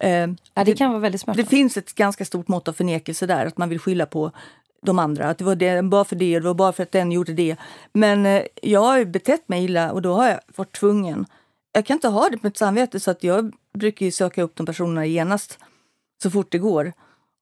[0.00, 1.48] Eh, Ja, det kan vara väldigt det smärtsamt.
[1.48, 4.30] finns ett ganska stort mått av förnekelse där, att man vill skylla på
[4.82, 5.28] de andra.
[5.28, 7.56] Att det var det, bara för det, det var bara för att den gjorde det.
[7.92, 11.26] Men eh, jag har betett mig illa och då har jag varit tvungen.
[11.72, 14.66] Jag kan inte ha det på mitt samvete så att jag brukar söka upp de
[14.66, 15.58] personerna genast
[16.22, 16.92] så fort det går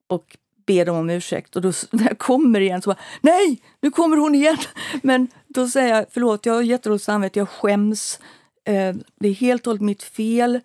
[0.07, 0.37] och
[0.67, 1.57] be dem om ursäkt.
[1.57, 4.59] Och då när jag kommer igen så bara, nej, nu kommer hon igen.
[5.03, 8.21] Men då säger jag, förlåt, jag har jättedåligt samvete, jag skäms.
[8.65, 10.61] Eh, det är helt och hållet mitt fel.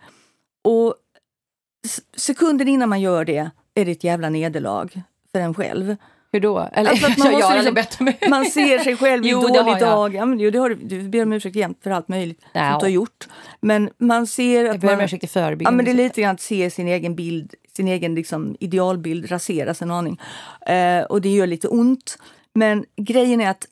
[0.63, 0.95] Och
[2.15, 5.95] sekunden innan man gör det är det ett jävla nederlag för en själv.
[6.31, 6.69] Hur då?
[6.73, 9.53] Eller, Alltså man jag måste liksom- bett om Man ser sig själv i Jo, en
[9.53, 9.79] dålig jag.
[9.79, 10.15] dag.
[10.15, 12.77] Ja, men, jo, det har du, ber om ursäkt jämt för allt möjligt som Ja.
[12.79, 13.27] du har gjort.
[13.61, 16.21] Men man ser Jag att ber om ursäkt i Ja, förebyggande men det är lite
[16.21, 20.19] grann att se sin egen bild, sin egen liksom, idealbild raseras en aning.
[20.65, 22.17] Eh, och det gör lite ont.
[22.53, 23.65] Men grejen är att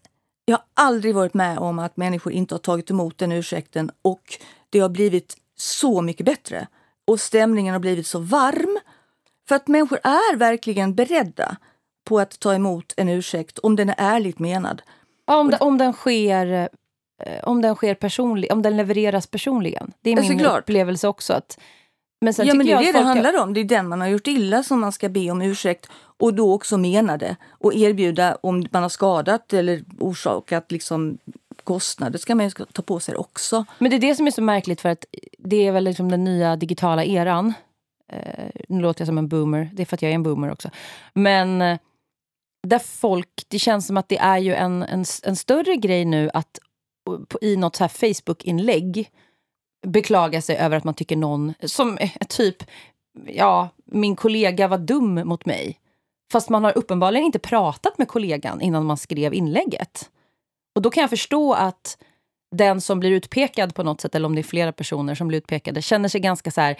[0.46, 4.22] jag har aldrig varit med om att människor inte har tagit emot den ursäkten och
[4.70, 6.68] det har blivit så mycket bättre.
[7.08, 8.80] Och stämningen har blivit så varm.
[9.48, 11.58] För att människor är verkligen beredda
[12.10, 14.82] på att ta emot en ursäkt om den är ärligt menad.
[15.28, 16.70] Ja, om, den, om den sker
[17.24, 19.94] eh, om den sker personlig, om den levereras personligen.
[20.02, 20.60] Det är min såklart.
[20.60, 21.34] upplevelse också.
[21.34, 21.60] Att,
[22.22, 23.54] men sen ja, men det är det det har- handlar om.
[23.54, 26.54] Det är den man har gjort illa som man ska be om ursäkt och då
[26.54, 27.36] också mena det.
[27.50, 31.18] Och erbjuda om man har skadat eller orsakat liksom
[31.66, 33.66] kostnader ska man ju ta på sig också.
[33.80, 35.06] Men det är det som är så märkligt för att
[35.38, 37.54] det är väl liksom den nya digitala eran.
[38.14, 40.52] Eh, nu låter jag som en boomer, det är för att jag är en boomer
[40.52, 40.70] också.
[41.14, 41.80] Men eh,
[42.68, 46.30] där folk, det känns som att det är ju en, en, en större grej nu
[46.34, 46.60] att
[47.10, 49.10] eh, på, i något så Facebook-inlägg
[49.88, 52.64] beklaga sig över att man tycker någon, som eh, typ,
[53.28, 55.80] ja, min kollega var dum mot mig.
[56.32, 60.10] Fast man har uppenbarligen inte pratat med kollegan innan man skrev inlägget.
[60.76, 61.98] Och då kan jag förstå att
[62.56, 65.38] den som blir utpekad på något sätt, eller om det är flera personer som blir
[65.38, 66.76] utpekade, känner sig ganska så här...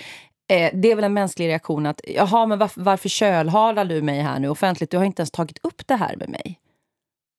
[0.48, 4.22] Eh, det är väl en mänsklig reaktion att jaha, men varför, varför kölhalar du mig
[4.22, 4.92] här nu offentligt?
[4.92, 6.60] Du har inte ens tagit upp det här med mig.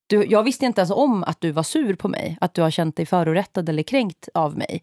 [0.07, 2.71] Du, jag visste inte ens om att du var sur på mig, att du har
[2.71, 4.83] känt dig förorättad eller kränkt av mig.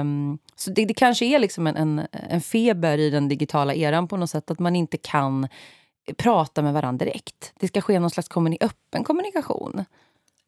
[0.00, 4.08] Um, så det, det kanske är liksom en, en, en feber i den digitala eran
[4.08, 5.48] på något sätt, att man inte kan
[6.16, 7.52] prata med varandra direkt.
[7.60, 9.84] Det ska ske någon slags kommuni- öppen kommunikation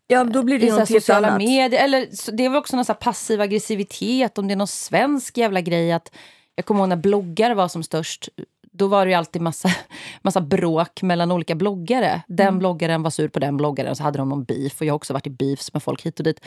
[0.07, 1.39] Ja, då blir det helt sociala annat.
[1.39, 1.85] medier.
[1.85, 5.61] Eller, det är väl också någon så passiv aggressivitet, om det är någon svensk jävla
[5.61, 5.93] grej.
[5.93, 6.13] att
[6.55, 8.29] Jag kommer ihåg när bloggar var som störst.
[8.73, 9.71] Då var det ju alltid massa,
[10.23, 12.23] massa bråk mellan olika bloggare.
[12.29, 12.59] Den Mm.
[12.59, 14.81] bloggaren var sur på den bloggaren och så hade de någon beef.
[14.81, 16.41] Och jag har också varit i beefs med folk hit och dit.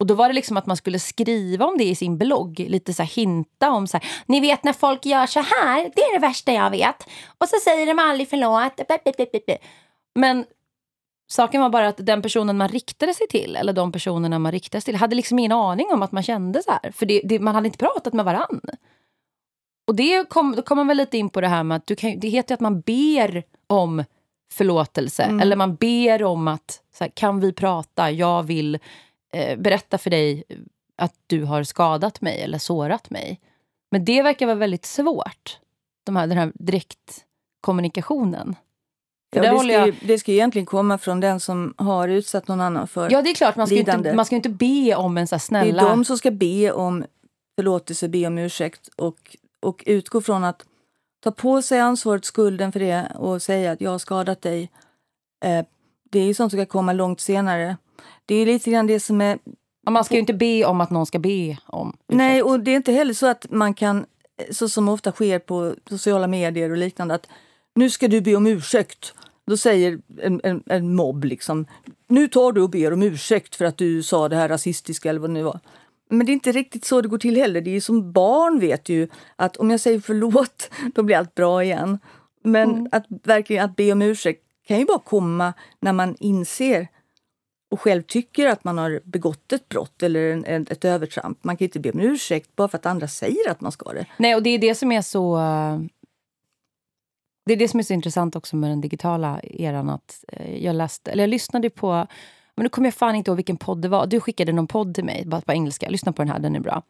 [0.00, 2.58] Och då var det liksom att man skulle skriva om det i sin blogg.
[2.68, 6.02] Lite så här hinta om så här, ni vet när folk gör så här, det
[6.02, 6.96] är det värsta jag vet.
[7.38, 8.80] Och så säger de aldrig förlåt.
[10.14, 10.44] Men
[11.30, 14.80] Saken var bara att den personen man riktade sig till, eller de personerna man riktade
[14.80, 16.90] sig till, hade liksom ingen aning om att man kände så här.
[16.90, 18.60] För det, det, man hade inte pratat med varann.
[19.86, 21.96] Och det kom, då kommer man väl lite in på det här med att du
[21.96, 24.04] kan, det heter ju att man ber om
[24.52, 25.22] förlåtelse.
[25.22, 25.40] Mm.
[25.40, 28.10] Eller man ber om att, så här, kan vi prata?
[28.10, 28.78] Jag vill
[29.32, 30.44] eh, berätta för dig
[30.96, 33.40] att du har skadat mig eller sårat mig.
[33.90, 35.58] Men det verkar vara väldigt svårt,
[36.04, 38.56] de här, den här direktkommunikationen.
[39.30, 42.60] Ja, det, ska ju, det ska ju egentligen komma från den som har utsatt någon
[42.60, 43.10] annan för.
[43.10, 43.56] Ja, det är klart.
[43.56, 44.14] Man ska, ju inte, lidande.
[44.14, 45.82] man ska inte be om en så här det snälla...
[45.82, 47.04] är de som ska be om
[47.58, 50.64] förlåtelse, be om ursäkt och, och utgå från att
[51.24, 54.70] ta på sig ansvaret, skulden för det och säga att jag har skadat dig.
[55.44, 55.64] Eh,
[56.10, 57.76] det är ju sånt som ska komma långt senare.
[58.26, 59.38] Det är lite grann det som är
[59.88, 62.16] Ja, man ska ju inte be om att någon ska be om ursäkt.
[62.16, 64.06] Nej, och det är inte heller så att man kan,
[64.50, 67.28] så som ofta sker på sociala medier och liknande, att
[67.78, 69.14] nu ska du be om ursäkt.
[69.46, 71.66] Då säger en, en, en mobb liksom,
[72.08, 75.20] nu tar du och ber om ursäkt för att du sa det här rasistiska eller
[75.20, 75.60] vad det nu var.
[76.10, 77.60] Men det är inte riktigt så det går till heller.
[77.60, 81.64] Det är som barn vet ju att om jag säger förlåt, då blir allt bra
[81.64, 81.98] igen.
[82.44, 82.88] Men mm.
[82.92, 86.88] att verkligen att be om ursäkt kan ju bara komma när man inser
[87.70, 91.44] och själv tycker att man har begått ett brott eller en, en, ett övertramp.
[91.44, 94.06] Man kan inte be om ursäkt bara för att andra säger att man ska det.
[94.16, 95.38] Nej, och det är det som är så...
[97.48, 99.90] Det är det som är så intressant också med den digitala eran.
[99.90, 102.06] Att eh, jag, läste, eller jag lyssnade på...
[102.54, 104.06] Men nu kommer jag fan inte ihåg vilken podd det var.
[104.06, 105.88] Du skickade någon podd till mig, bara på engelska.
[105.88, 106.82] Lyssna på den här, den är bra.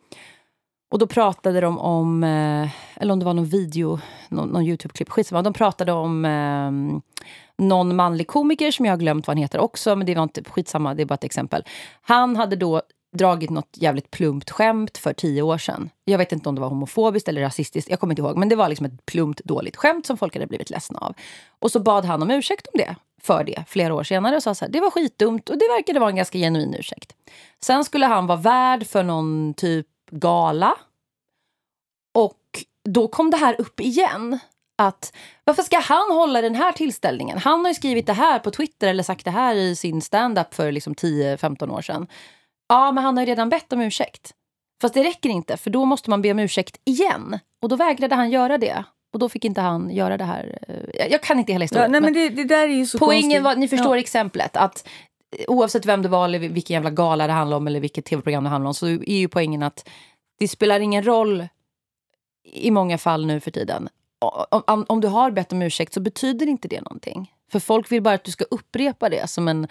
[0.91, 5.11] Och då pratade de om, eh, eller om det var någon video, någon, någon Youtube-klipp,
[5.11, 5.43] skitsamma.
[5.43, 6.71] De pratade om eh,
[7.65, 10.45] någon manlig komiker som jag har glömt vad han heter också, men det var inte
[10.45, 11.65] skitsamma, det är bara ett exempel.
[12.01, 15.91] Han hade då dragit något jävligt plumpt skämt för tio år sedan.
[16.05, 18.37] Jag vet inte om det var homofobiskt eller rasistiskt, jag kommer inte ihåg.
[18.37, 21.15] Men det var liksom ett plumpt dåligt skämt som folk hade blivit ledsna av.
[21.59, 24.37] Och så bad han om ursäkt om det, för det, flera år senare.
[24.37, 27.13] Och sa så här, det var skitdumt och det verkade vara en ganska genuin ursäkt.
[27.61, 30.75] Sen skulle han vara värd för någon typ gala.
[32.15, 34.39] Och då kom det här upp igen
[34.79, 35.13] att
[35.45, 37.39] varför ska han hålla den här tillställningen?
[37.39, 40.55] Han har ju skrivit det här på Twitter eller sagt det här i sin stand-up
[40.55, 42.07] för liksom 10-15 år sedan.
[42.69, 44.35] Ja, men han har ju redan bett om ursäkt.
[44.81, 47.39] Fast det räcker inte, för då måste man be om ursäkt igen.
[47.63, 48.85] Och då vägrade han göra det.
[49.13, 50.59] Och då fick inte han göra det här.
[50.95, 51.95] Jag, jag kan inte hela historien.
[51.95, 53.43] Ja, nej, men det, det, där är ju så Poängen konstigt.
[53.43, 54.01] var, ni förstår ja.
[54.01, 54.57] exemplet.
[54.57, 54.89] Att
[55.49, 58.51] oavsett vem det var eller vilken jävla gala det handlade om eller vilket tv-program det
[58.51, 59.89] handlade om så är ju poängen att
[60.39, 61.49] det spelar ingen roll
[62.53, 63.89] i många fall nu för tiden
[64.21, 67.33] om, om, du har bett om ursäkt så betyder inte det någonting.
[67.53, 69.69] För folk vill bara att du ska upprepa det som en...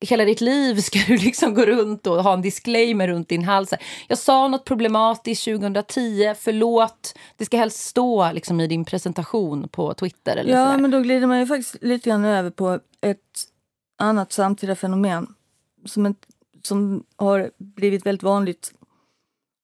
[0.00, 3.74] Hela ditt liv ska du liksom gå runt och ha en disclaimer runt din hals.
[4.08, 7.18] Jag sa något problematiskt 2010, förlåt.
[7.36, 10.36] Det ska helst stå liksom i din presentation på Twitter.
[10.36, 10.78] Eller ja, sådär.
[10.78, 13.18] men då glider man ju faktiskt lite grann över på ett
[13.98, 15.34] annat samtida fenomen
[15.84, 16.26] som, ett,
[16.62, 18.72] som har blivit väldigt vanligt.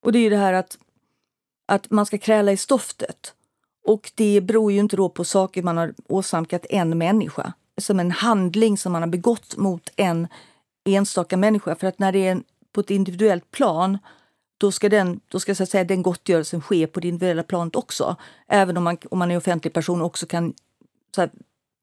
[0.03, 0.79] Och det är ju det här att,
[1.67, 3.35] att man ska kräla i stoftet.
[3.85, 7.53] Och det beror ju inte då på saker man har åsamkat en människa.
[7.83, 10.29] Som en handling som man har begått mot en
[10.85, 11.75] enstaka människa.
[11.75, 12.43] För att när det är
[12.73, 13.99] på ett individuellt plan
[14.59, 17.77] då ska, den, då ska så att säga, den gottgörelsen ske på det individuella planet
[17.77, 18.17] också.
[18.49, 20.55] Även om man, om man är offentlig person också kan
[21.17, 21.31] här,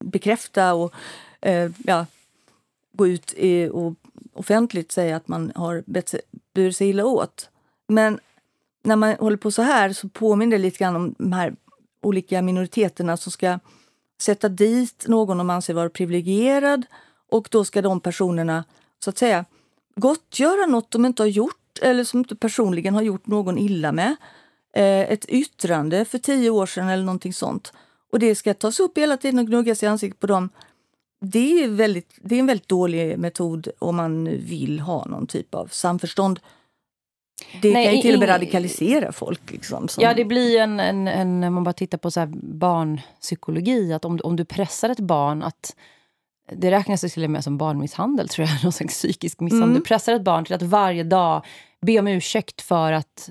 [0.03, 0.93] bekräfta och
[1.41, 2.05] eh, ja,
[2.93, 3.93] gå ut i, och
[4.33, 5.83] offentligt säga att man har
[6.53, 7.49] burit sig illa åt.
[7.87, 8.19] Men
[8.83, 11.55] när man håller på så här så påminner det lite grann om de här
[12.01, 13.59] olika minoriteterna som ska
[14.21, 16.85] sätta dit någon de anser vara privilegierad
[17.29, 18.63] och då ska de personerna
[19.03, 19.45] så att säga
[19.95, 24.15] gottgöra något de inte har gjort eller som inte personligen har gjort någon illa med.
[24.73, 27.73] Eh, ett yttrande för tio år sedan eller någonting sånt.
[28.11, 30.49] Och det ska tas upp hela tiden och gnuggas i ansiktet på dem.
[31.21, 35.55] Det är, väldigt, det är en väldigt dålig metod om man vill ha någon typ
[35.55, 36.39] av samförstånd.
[37.61, 39.51] Det Nej, kan ju till och med radikalisera folk.
[39.51, 40.03] Liksom, som...
[40.03, 41.43] Ja, det blir en, en, en...
[41.43, 43.93] Om man bara tittar på så barnpsykologi.
[43.93, 45.75] Att om, om du pressar ett barn att...
[46.51, 48.57] Det räknas till och med som barnmisshandel, tror jag.
[48.63, 49.69] Någon slags psykisk misshandel.
[49.69, 49.79] Mm.
[49.79, 51.45] Du pressar ett barn till att varje dag
[51.81, 53.29] be om ursäkt för att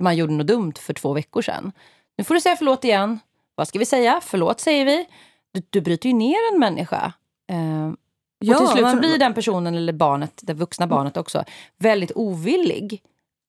[0.00, 1.72] man gjorde något dumt för två veckor sedan.
[2.18, 3.20] Nu får du säga förlåt igen.
[3.54, 4.20] Vad ska vi säga?
[4.22, 5.06] Förlåt, säger vi.
[5.52, 7.12] Du, du bryter ju ner en människa.
[7.50, 7.92] Eh,
[8.50, 11.44] och till slut så blir den personen, eller barnet, det vuxna barnet också,
[11.78, 13.02] väldigt ovillig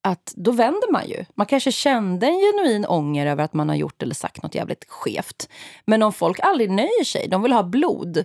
[0.05, 1.25] att då vänder man ju.
[1.35, 4.85] Man kanske kände en genuin ånger över att man har gjort eller sagt något jävligt
[4.87, 5.49] skevt.
[5.85, 8.23] Men om folk aldrig nöjer sig, de vill ha blod.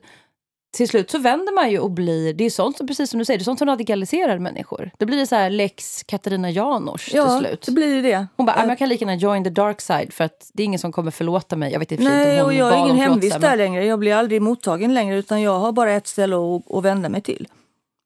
[0.77, 3.25] Till slut så vänder man ju och blir, det är sånt som, precis som du
[3.25, 4.91] säger, det är sånt som radikaliserar människor.
[4.99, 7.63] Då blir det så här lex Katarina Janouch ja, till slut.
[7.63, 8.27] det blir det.
[8.37, 10.79] Hon bara, jag kan lika gärna join the dark side för att det är ingen
[10.79, 11.73] som kommer förlåta mig.
[11.73, 13.87] Jag vet inte Nej, och jag har ingen hemvist där längre.
[13.87, 17.21] Jag blir aldrig mottagen längre utan jag har bara ett ställe att, att vända mig
[17.21, 17.49] till.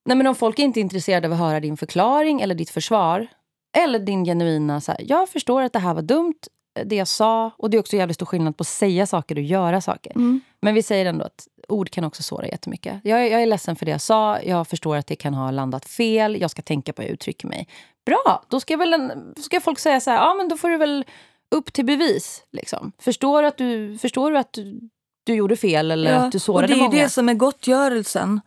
[0.05, 2.71] Nej men om folk är inte är intresserade av att höra din förklaring eller ditt
[2.71, 3.29] försvar
[3.75, 6.35] eller din genuina, så här, jag förstår att det här var dumt,
[6.85, 7.51] det jag sa.
[7.59, 10.13] Och det är också jävligt stor skillnad på att säga saker och göra saker.
[10.17, 10.41] Mm.
[10.61, 13.01] Men vi säger ändå att ord kan också såra jättemycket.
[13.05, 15.85] Jag, jag är ledsen för det jag sa, jag förstår att det kan ha landat
[15.85, 17.69] fel, jag ska tänka på hur jag uttrycker mig.
[18.07, 20.77] Bra, då ska, väl en, ska folk säga så här, ja men då får du
[20.77, 21.05] väl
[21.51, 22.45] upp till bevis.
[22.53, 22.93] Liksom.
[22.99, 24.81] Förstår, att du, förstår du att du,
[25.25, 26.91] du gjorde fel eller ja, att du sårade många?
[26.91, 28.41] Det är det som är gottgörelsen.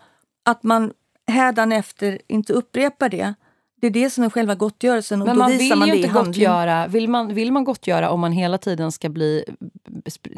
[0.45, 0.93] Att man
[1.27, 3.33] hädanefter inte upprepar det.
[3.81, 5.21] Det är det som är själva gottgörelsen.
[5.21, 6.87] Och Men man vill man ju inte gottgöra.
[6.87, 9.45] Vill man, vill man gottgöra om man hela tiden ska bli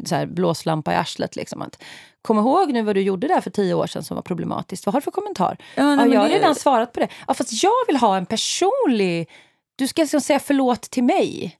[0.04, 1.36] så här, blåslampa i arslet?
[1.36, 1.82] Liksom, att,
[2.22, 4.86] Kom ihåg nu vad du gjorde där för tio år sedan som var problematiskt.
[4.86, 5.56] Vad har du för kommentar?
[5.74, 6.34] Ja, nej, ja, jag har det...
[6.34, 7.08] redan svarat på det.
[7.28, 9.28] Ja, fast jag vill ha en personlig...
[9.76, 11.58] Du ska liksom säga förlåt till mig.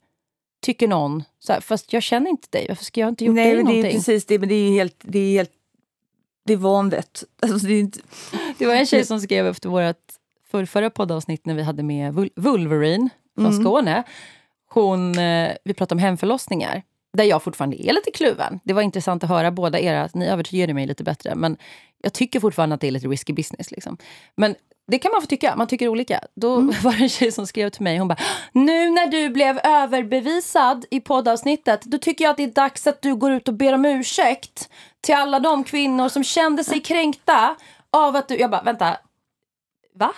[0.63, 1.23] Tycker någon.
[1.39, 2.67] Så här, fast jag känner inte dig.
[2.69, 3.83] Varför ska jag inte gjort nej, dig men någonting?
[3.83, 4.39] Det är precis det.
[4.39, 4.97] Men det är helt...
[5.03, 5.53] Det är helt
[6.47, 7.25] det är vanvett.
[7.43, 8.01] Alltså, det, är inte...
[8.59, 9.97] det var en tjej som skrev efter vårt
[10.51, 13.65] för förra poddavsnitt när vi hade med Vul Vulverine från Mm.
[13.65, 14.03] Skåne.
[14.73, 16.83] Hon, eh, vi pratade om hemförlossningar,
[17.13, 18.61] där jag fortfarande är lite kluven.
[18.65, 21.35] Det var intressant att höra båda era, ni övertygade mig lite bättre.
[21.35, 21.57] Men
[22.03, 23.71] jag tycker fortfarande att det är lite risky business.
[23.71, 23.97] Liksom.
[24.37, 24.55] Men
[24.89, 26.21] det kan man få tycka, man tycker olika.
[26.37, 26.75] Då Mm.
[26.83, 28.19] var det en tjej som skrev till mig, hon bara
[28.53, 33.03] Nu när du blev överbevisad i poddavsnittet, då tycker jag att det är dags att
[33.03, 34.69] du går ut och ber om ursäkt
[35.01, 37.57] till alla de kvinnor som kände sig kränkta
[37.91, 38.37] av att du...
[38.37, 38.97] Jag bara, vänta,
[39.95, 40.13] va?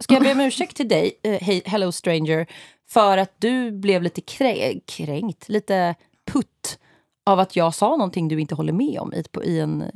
[0.00, 2.46] Ska jag be om ursäkt till dig, eh, hej, hello stranger,
[2.88, 5.94] för att du blev lite krä kränkt, lite
[6.32, 6.78] putt
[7.26, 9.88] av att jag sa någonting du inte håller med om i, på, i en, eh,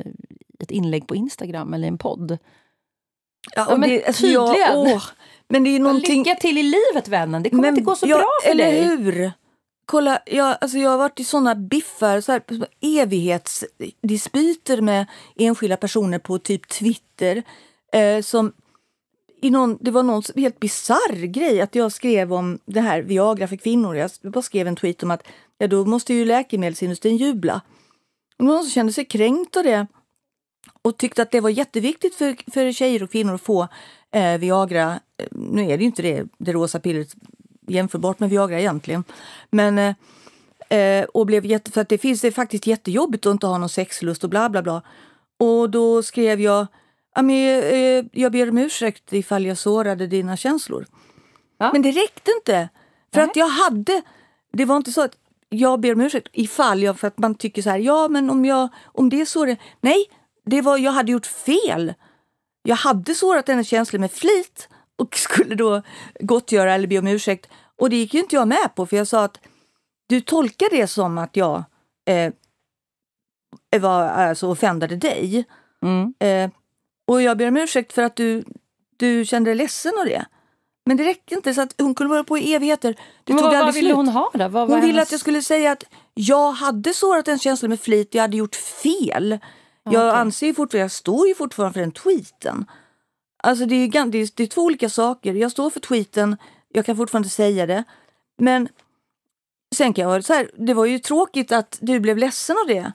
[0.61, 2.39] ett inlägg på Instagram eller en podd?
[3.57, 4.77] Ja, Ja, men jag- tydligen.
[4.77, 5.03] åh,
[5.49, 6.19] men det är någonting...
[6.25, 8.65] Lycka till i livet vännen, det kommer Men inte gå så ja, bra för eller
[8.65, 8.83] dig.
[8.85, 9.33] hur?
[9.87, 12.43] Kolla, jag, alltså jag har varit i såna biffar, så här,
[12.81, 15.07] evighetsdispyter med
[15.37, 17.43] enskilda personer på typ Twitter.
[17.93, 18.53] Eh, som
[19.43, 23.49] i någon, det var någon helt bizarr grej att jag skrev om det här Viagra
[23.49, 23.97] för kvinnor.
[23.97, 25.27] Jag bara skrev en tweet om att
[25.59, 27.61] ja, då måste ju läkemedelsindustrin jubla.
[28.39, 29.87] Och någon som kände sig kränkt av det
[30.83, 33.69] och tyckte att det var jätteviktigt för, för tjejer och kvinnor att få
[34.13, 35.01] eh, Viagra.
[35.17, 37.15] Eh, nu är det ju inte det, det rosa pillret
[37.69, 39.05] jämförbart med Viagra egentligen.
[39.51, 43.33] Men eh, eh, och blev jätte, för att det finns det är faktiskt jättejobbigt att
[43.33, 44.83] inte ha någon sexlust och bla bla bla.
[45.39, 46.67] Och då skrev jag,
[48.12, 50.87] jag ber om ursäkt ifall jag sårade dina känslor.
[51.59, 51.72] Ja.
[51.72, 52.68] Men det räckte inte.
[53.12, 53.31] För Nej.
[53.31, 54.03] att jag hade,
[54.53, 55.16] det var inte så att
[55.48, 58.44] jag ber om ursäkt ifall jag, för att man tycker så här, ja men om
[58.44, 60.11] jag, om det är så det, nej,
[60.44, 61.94] det var, jag hade gjort fel.
[62.62, 65.83] Jag hade sårat hennes känslor med flit och skulle då
[66.20, 67.48] gottgöra eller be om ursäkt.
[67.77, 69.40] Och det gick ju inte jag med på för jag sa att
[70.07, 71.64] du tolkar det som att jag
[72.07, 72.33] eh,
[73.81, 75.44] var, alltså, offendade dig.
[75.83, 76.14] Mm.
[76.18, 76.51] Eh,
[77.07, 78.45] och jag ber om ursäkt för att du,
[78.97, 80.25] du kände dig ledsen av det.
[80.87, 82.93] Men det räckte inte så att hon kunde vara på i evigheter.
[83.25, 83.97] Det Men tog vad, vad aldrig ville slut.
[83.97, 84.49] hon ha då?
[84.49, 85.85] Vad Hon ville hennes- att jag skulle säga att
[86.15, 89.38] jag hade sårat en känsla med flit, jag hade gjort fel.
[89.85, 90.21] Jag okej.
[90.21, 92.67] anser ju fortfarande, jag står ju fortfarande för den tweeten.
[93.43, 95.35] Alltså det är, det, är, det är två olika saker.
[95.35, 96.37] Jag står för tweeten,
[96.69, 97.85] jag kan fortfarande säga det.
[98.38, 98.69] Men
[99.75, 102.67] sen kan jag vara så här, det var ju tråkigt att du blev ledsen av
[102.67, 102.93] det.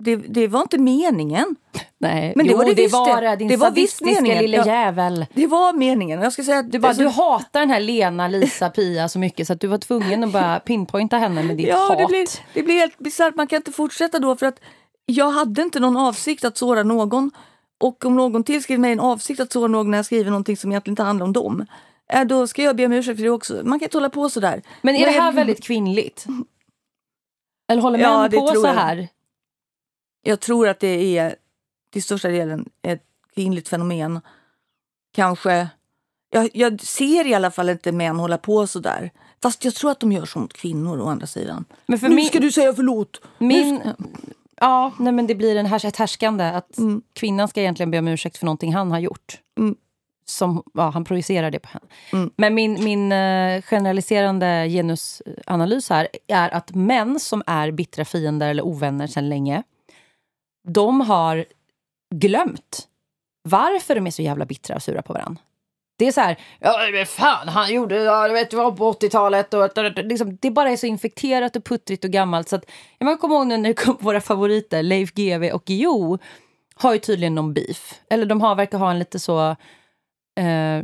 [0.00, 1.56] Det, det var inte meningen.
[1.98, 3.36] Nej, Men det jo, var det det visst var det.
[3.36, 4.38] Din Det var visst meningen.
[4.42, 4.66] lille Ja.
[4.66, 5.26] jävel.
[5.34, 6.20] Det var meningen.
[6.22, 9.18] Jag ska säga att Du, bara, alltså, du hatar den här Lena, Lisa, Pia så
[9.18, 11.98] mycket så att du var tvungen att bara pinpointa henne med ditt Ja, hat.
[11.98, 13.34] det blir, det blir helt bisarrt.
[13.36, 14.60] Man kan inte fortsätta då för att
[15.06, 17.30] jag hade inte någon avsikt att såra någon.
[17.80, 20.72] Och om någon tillskriver mig en avsikt att såra någon när jag skriver någonting som
[20.72, 21.66] egentligen inte handlar om dem,
[22.12, 23.60] eh, då ska jag be om ursäkt för det också.
[23.64, 24.62] Man kan inte hålla på sådär.
[24.82, 26.26] Men är det här är- väldigt kvinnligt?
[27.72, 28.74] Eller håller Ja, män det på så jag.
[28.74, 29.08] här?
[30.22, 31.36] Jag tror att det är
[31.92, 33.02] till största delen ett
[33.34, 34.20] kvinnligt fenomen.
[35.14, 35.68] Kanske.
[36.30, 39.10] Jag, jag ser i alla fall inte män hålla på sådär.
[39.42, 41.64] Fast jag tror att de gör så mot kvinnor å andra sidan.
[41.86, 43.20] Men för nu min, ska du säga förlåt!
[43.38, 43.94] Min, ska-
[44.56, 47.02] ja, nej, men det blir en härs, ett härskande att Mm.
[47.12, 49.40] kvinnan ska egentligen be om ursäkt för någonting han har gjort.
[49.58, 49.76] Mm.
[50.24, 51.86] Som, ja, han projicerar det på henne.
[52.12, 52.30] Mm.
[52.36, 58.62] Men min, min eh, generaliserande genusanalys här är att män som är bittra fiender eller
[58.66, 59.62] ovänner sedan länge,
[60.68, 61.44] de har
[62.14, 62.88] glömt
[63.42, 65.42] varför de är så jävla bittra och sura på varandra.
[65.98, 68.92] Det är så här, ja men fan han gjorde, ja, du vet det var på
[68.92, 69.70] 80-talet och
[70.04, 73.46] liksom, det bara är så infekterat och puttrigt och gammalt så att jag kommer ihåg
[73.46, 76.18] nu när det kom våra favoriter, Leif GW och Jo,
[76.74, 78.00] har ju tydligen någon beef.
[78.10, 79.56] Eller de har, verkar ha en lite så,
[80.40, 80.82] eh,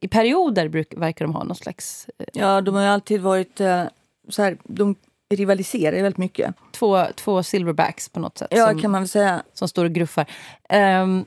[0.00, 3.60] i perioder bruk, verkar de ha någon slags, eh, Ja, de har ju alltid varit
[3.60, 3.84] eh,
[4.28, 4.94] så här, de
[5.30, 6.54] rivaliserar ju väldigt mycket.
[6.72, 8.48] två, två silverbacks på något sätt.
[8.50, 9.42] Ja, som, kan man väl säga.
[9.52, 10.26] som står och gruffar.
[10.68, 11.24] Ehm,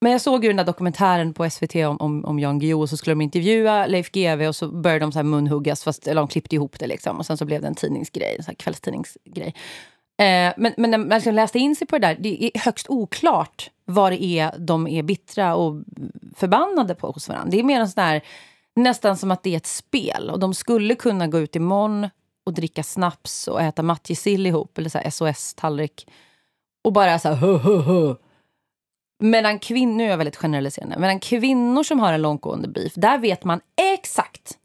[0.00, 2.88] men jag såg ju den där dokumentären på SVT om, om, om Jan Guillou och
[2.88, 6.20] så skulle de intervjua Leif GW och så började de så här munhuggas, fast, eller
[6.20, 7.18] de klippte ihop det liksom.
[7.18, 9.54] Och sen så blev det en tidningsgrej, en så kvällstidningsgrej.
[10.18, 12.90] Eh, men, men när man liksom läste in sig på det där, det är högst
[12.90, 15.82] oklart vad det är de är bittra och
[16.36, 17.50] förbannade på hos varandra.
[17.50, 18.22] Det är mer en sån här,
[18.76, 22.08] nästan som att det är ett spel och de skulle kunna gå ut imorgon
[22.46, 26.06] och dricka snaps och äta matjessill ihop, eller så här SOS-tallrik.
[26.84, 28.14] Och bara så här, hö, hö, hö.
[29.18, 33.18] Medan kvinnor, nu är jag väldigt generaliserande, medan kvinnor som har en långtgående beef, där
[33.18, 33.60] vet man
[33.94, 34.58] exakt.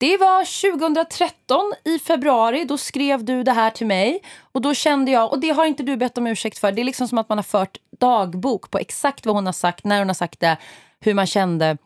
[0.00, 4.22] Det var 2013 i februari, då skrev du det här till mig
[4.52, 6.84] och då kände jag, och det har inte du bett om ursäkt för, det är
[6.84, 10.08] liksom som att man har fört dagbok på exakt vad hon har sagt, när hon
[10.08, 10.56] har sagt det,
[11.00, 11.76] hur man kände.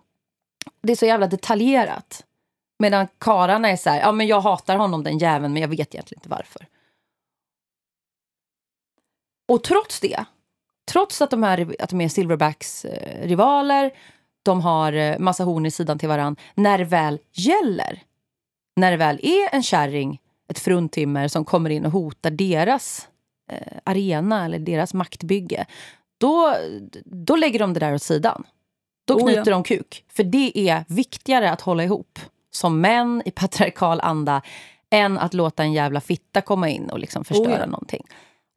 [0.82, 2.24] Det är så jävla detaljerat.
[2.82, 5.94] Medan kararna är så här, ja men jag hatar honom den jäveln men jag vet
[5.94, 6.66] egentligen inte varför.
[9.48, 10.24] Och trots det,
[10.92, 13.90] trots att de, här, att de är Silverbacks eh, rivaler,
[14.42, 16.36] de har eh, massa horn i sidan till varann.
[16.54, 18.02] När det väl gäller,
[18.76, 23.08] när det väl är en kärring, ett fruntimmer som kommer in och hotar deras
[23.50, 25.66] eh, arena eller deras maktbygge,
[26.18, 26.56] då,
[27.04, 28.44] då lägger de det där åt sidan.
[29.04, 29.56] Då Oh, knyter ja.
[29.56, 30.04] de kuk.
[30.08, 32.18] För det är viktigare att hålla ihop
[32.52, 34.42] som män i patriarkal anda
[34.90, 37.66] än att låta en jävla fitta komma in och liksom förstöra Oh, ja.
[37.66, 38.06] någonting.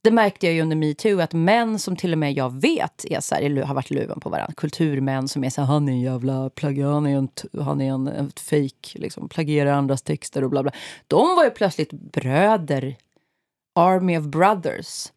[0.04, 3.36] Det märkte jag under metoo, att män som till och med jag vet är så
[3.36, 4.54] här, har varit luven på varandra.
[4.58, 7.30] Kulturmän som är så här, han är en jävla plagiat, han är en,
[7.64, 10.72] han är en, en fake, liksom, plagierar andras texter och bla bla.
[11.08, 12.96] De var ju plötsligt bröder,
[13.76, 15.12] army of brothers.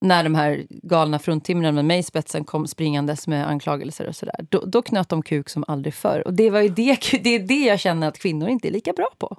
[0.00, 4.46] När de här galna fruntimren med mig i spetsen kom springandes med anklagelser och sådär.
[4.48, 6.22] Då, då knöt de kuk som aldrig förr.
[6.26, 8.92] Och det, var ju det, det är det jag känner att kvinnor inte är lika
[8.92, 9.36] bra på.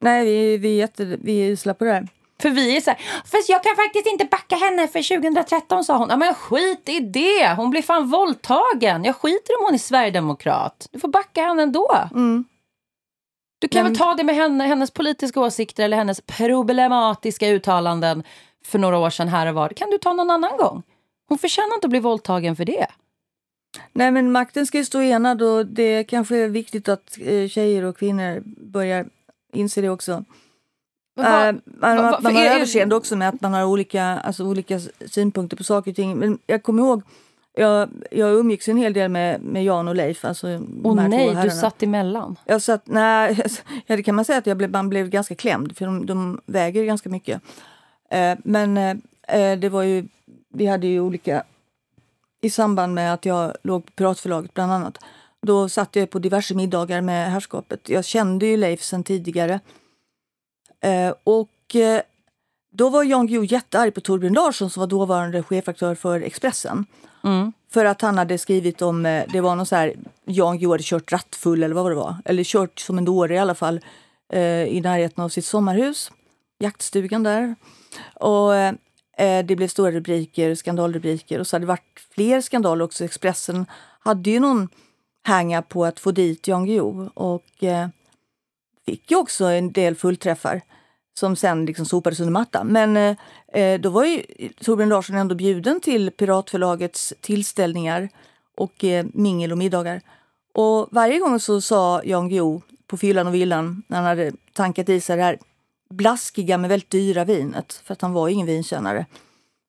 [0.00, 2.08] Nej, vi, vi, är jätte, vi är usla på det här.
[2.42, 5.96] För vi är så här, fast jag kan faktiskt inte backa henne för 2013 sa
[5.98, 6.08] hon.
[6.10, 9.04] Ja men skit i det, hon blir fan våldtagen.
[9.04, 10.88] Jag skiter om hon är sverigedemokrat.
[10.92, 11.98] Du får backa henne ändå.
[12.14, 12.44] Mm.
[13.58, 18.22] Du kan Men- väl ta det med henne, hennes politiska åsikter eller hennes problematiska uttalanden
[18.64, 19.68] för några år sedan här och var.
[19.68, 20.82] Kan du ta någon annan gång.
[21.28, 22.86] Hon förtjänar inte att bli våldtagen för det.
[23.92, 27.82] Nej, men makten ska ju stå enad och det kanske är viktigt att eh, tjejer
[27.84, 29.06] och kvinnor börjar
[29.52, 30.24] inse det också.
[31.16, 34.80] Vad- Eh, man, vad- man har överseende också med att man har olika, alltså, olika
[35.06, 36.16] synpunkter på saker och ting.
[36.18, 37.02] Men jag kommer ihåg,
[37.54, 40.24] jag, jag umgicks en hel del med, med Jan och Leif.
[40.24, 42.36] Alltså, Åh två nej, du satt emellan.
[42.44, 43.42] Jag satt, nej,
[43.86, 46.40] ja, det kan man säga att jag blev, man blev ganska klämd för de, de
[46.46, 47.42] väger ganska mycket.
[48.12, 50.08] Eh, men eh, det var ju,
[50.48, 51.42] vi hade ju olika,
[52.40, 54.98] i samband med att jag låg på Piratförlaget bland annat,
[55.40, 57.88] då satt jag på diverse middagar med herrskapet.
[57.88, 59.60] Jag kände ju Leif sedan tidigare.
[60.80, 62.02] Eh, och eh,
[62.70, 66.86] då var Jan Guillou jättearg på Torbjörn Larsson som var dåvarande chefredaktör för Expressen.
[67.24, 67.52] Mm.
[67.70, 69.94] För att han hade skrivit om, eh, det var någon så här,
[70.24, 72.16] Jan Guillou hade kört rattfull eller vad det var.
[72.24, 73.80] Eller kört som en dåre i alla fall
[74.32, 76.10] eh, i närheten av sitt sommarhus.
[76.58, 77.54] Jaktstugan där.
[78.14, 81.40] Och eh, det blev stora rubriker, skandalrubriker.
[81.40, 83.04] Och så hade det varit fler skandaler också.
[83.04, 83.66] Expressen
[84.00, 84.68] hade ju någon
[85.24, 87.10] hänga på att få dit Jan Guillou.
[87.14, 87.88] Och eh,
[88.86, 90.60] fick ju också en del fullträffar
[91.14, 92.66] som sen liksom sopades under mattan.
[92.66, 93.16] Men eh,
[93.52, 94.22] eh då var ju
[94.60, 98.08] Torbjörn Larsson ändå bjuden till Piratförlagets tillställningar
[98.56, 100.00] och eh, mingel och middagar.
[100.54, 104.88] Och varje gång så sa Jan Guillou på fyllan och villan när han hade tankat
[104.88, 105.38] i sig det här
[105.92, 109.06] blaskiga men väldigt dyra vinet, för att han var ingen vinkännare.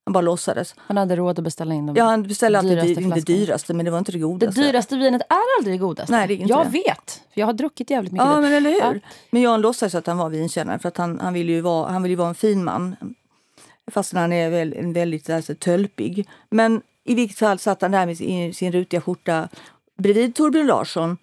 [0.06, 0.76] Han bara låtsades.
[0.78, 1.96] Han hade råd att beställa in dem.
[1.96, 4.22] Ja, han beställde alltid Dyraste dyr, inte det dyraste, men det var inte det Det
[4.22, 4.62] godaste.
[4.62, 6.12] dyraste vinet är aldrig det godaste.
[6.16, 6.72] Nej, det är inte jag det.
[6.72, 8.80] vet, för jag har druckit jävligt mycket Ja, men eller hur?
[8.80, 8.94] Ja.
[9.32, 12.04] Men Jan låtsades att han var vinkännare för att han, han ville ju vara, han
[12.04, 12.96] ville ju vara en fin man.
[13.92, 16.28] Fastän han är väl, en väldigt alltså, tölpig.
[16.50, 19.48] Men i vilket fall satt han där med sin, sin rutiga skjorta
[19.98, 21.18] bredvid Torbjörn Larsson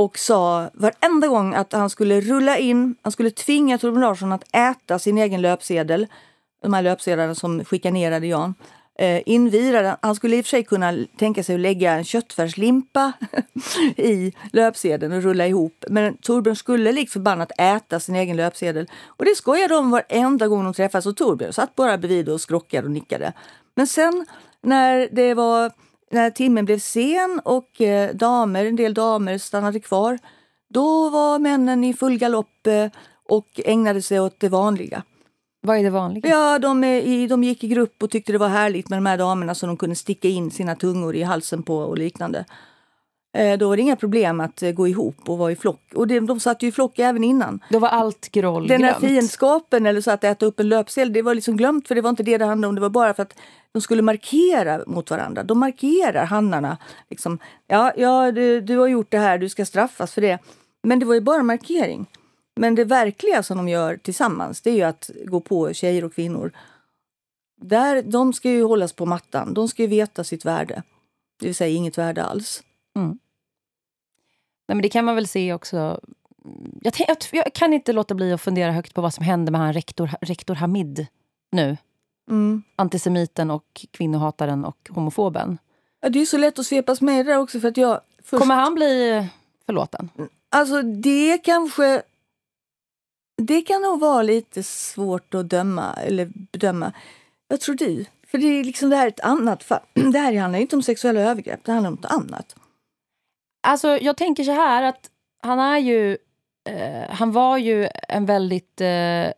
[0.00, 4.56] och sa varenda gång att han skulle rulla in, han skulle tvinga Torbjörn Larsson att
[4.56, 6.06] äta sin egen löpsedel.
[6.62, 8.54] De här löpsedlarna som chikanerade Jan.
[8.98, 9.96] Eh, invirade.
[10.02, 13.12] Han skulle i och för sig kunna tänka sig att lägga en köttfärslimpa
[13.96, 15.84] i löpsedeln och rulla ihop.
[15.88, 18.86] Men Torbjörn skulle likt förbannat äta sin egen löpsedel.
[19.06, 22.86] Och det skojade de varenda gång de träffades och Torbjörn satt bara bredvid och skrockade
[22.86, 23.32] och nickade.
[23.74, 24.26] Men sen
[24.62, 25.72] när det var
[26.10, 30.18] när timmen blev sen och eh, damer, en del damer stannade kvar,
[30.74, 32.86] då var männen i full galopp eh,
[33.28, 35.02] och ägnade sig åt det vanliga.
[35.62, 36.28] Vad är det vanliga?
[36.30, 39.18] Ja, de, i, de gick i grupp och tyckte det var härligt med de här
[39.18, 42.44] damerna så de kunde sticka in sina tungor i halsen på och liknande.
[43.36, 45.92] Eh, då var det inga problem att eh, gå ihop och vara i flock.
[45.94, 47.60] Och det, de satt ju i flock även innan.
[47.70, 49.12] Då var allt groll Den här glömt.
[49.12, 52.10] fiendskapen eller så att äta upp en löpsedel, det var liksom glömt för det var
[52.10, 52.74] inte det det handlade om.
[52.74, 53.34] Det var bara för att
[53.72, 55.42] de skulle markera mot varandra.
[55.42, 56.78] De markerar hannarna.
[57.10, 60.38] Liksom, ja, ja du, du har gjort det här, du ska straffas för det.
[60.82, 62.06] Men det var ju bara markering.
[62.56, 66.14] Men det verkliga som de gör tillsammans, det är ju att gå på tjejer och
[66.14, 66.52] kvinnor.
[67.60, 69.54] Där, de ska ju hållas på mattan.
[69.54, 70.82] De ska ju veta sitt värde.
[71.40, 72.62] Det vill säga inget värde alls.
[72.96, 73.08] Mm.
[74.68, 76.00] Nej, men det kan man väl se också.
[76.82, 79.60] Jag, jag, jag kan inte låta bli att fundera högt på vad som hände med
[79.60, 81.06] han rektor, rektor Hamid
[81.52, 81.76] nu.
[82.30, 82.62] Mm.
[82.76, 85.58] Antisemiten och kvinnohataren och homofoben.
[86.00, 88.00] Ja, det är så lätt att svepas med det där också för att jag...
[88.24, 89.26] Först, Kommer han bli
[89.66, 90.08] förlåten?
[90.50, 92.02] Alltså det kanske...
[93.42, 96.92] Det kan nog vara lite svårt att döma eller bedöma.
[97.48, 98.04] Vad tror du?
[98.26, 99.80] För det är liksom det här är ett annat fall.
[100.12, 102.56] Det här handlar inte om sexuella övergrepp, det handlar om något annat.
[103.62, 105.10] Alltså, jag tänker så här att
[105.42, 106.18] han är ju...
[106.68, 109.30] Eh, han var ju en väldigt eh,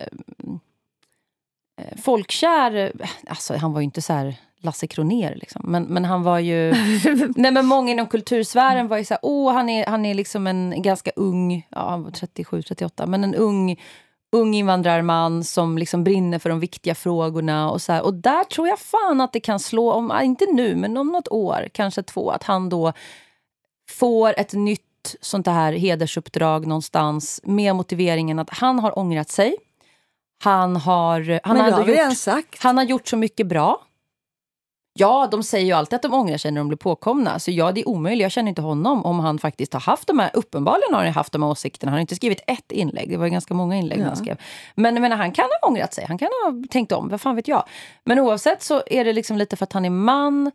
[2.03, 2.91] folkkär...
[3.27, 5.35] Alltså, han var ju inte så här Lasse Kroner.
[5.35, 5.61] Liksom.
[5.65, 6.73] Men, men han var ju...
[7.35, 10.47] nej, men många inom kultursfären var ju så här, åh, han är, han är liksom
[10.47, 13.79] en ganska ung, ja, han var 37, 38, men en ung,
[14.31, 17.71] ung invandrarman som liksom brinner för de viktiga frågorna.
[17.71, 18.03] Och, så här.
[18.03, 21.27] och där tror jag fan att det kan slå, om, inte nu, men om något
[21.27, 22.93] år, kanske två, att han då
[23.89, 29.55] får ett nytt sånt här hedersuppdrag någonstans med motiveringen att han har ångrat sig.
[30.43, 32.63] Han har, han Men har, gjort, sagt.
[32.63, 33.81] han har gjort så mycket bra.
[34.99, 37.39] Ja, de säger ju alltid att de ångrar sig när de blir påkomna.
[37.39, 38.21] Så ja, det är omöjligt.
[38.23, 40.31] Jag känner inte honom om han faktiskt har haft de här...
[40.33, 41.89] Uppenbarligen har han haft de här åsikterna.
[41.91, 43.09] Han har inte skrivit ett inlägg.
[43.09, 44.05] Det var ganska många inlägg Ja.
[44.05, 44.37] han skrev.
[44.75, 46.05] Men, men han kan ha ångrat sig.
[46.07, 47.09] Han kan ha tänkt om.
[47.09, 47.63] Vad fan vet jag.
[48.05, 50.51] Men oavsett så är det liksom lite för att han är man.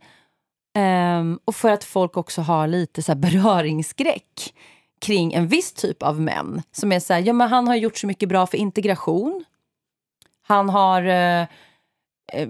[0.75, 4.53] ehm, och för att folk också har lite så här beröringsskräck
[5.01, 6.61] kring en viss typ av män.
[6.71, 9.45] Som är så här, ja men han har gjort så mycket bra för integration.
[10.49, 11.03] Han har...
[11.03, 11.41] eh,
[12.33, 12.47] eh,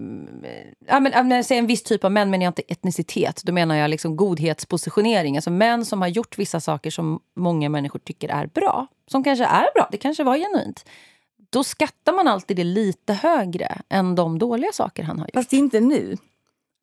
[0.87, 3.41] ja, men, när jag säger en viss typ av män menar jag inte etnicitet.
[3.43, 5.35] Då menar jag liksom godhetspositionering.
[5.35, 8.87] Alltså män som har gjort vissa saker som många människor tycker är bra.
[9.11, 10.85] Som kanske är bra, det kanske var genuint.
[11.49, 15.33] Då skattar man alltid det lite högre än de dåliga saker han har gjort.
[15.33, 16.17] Fast inte nu.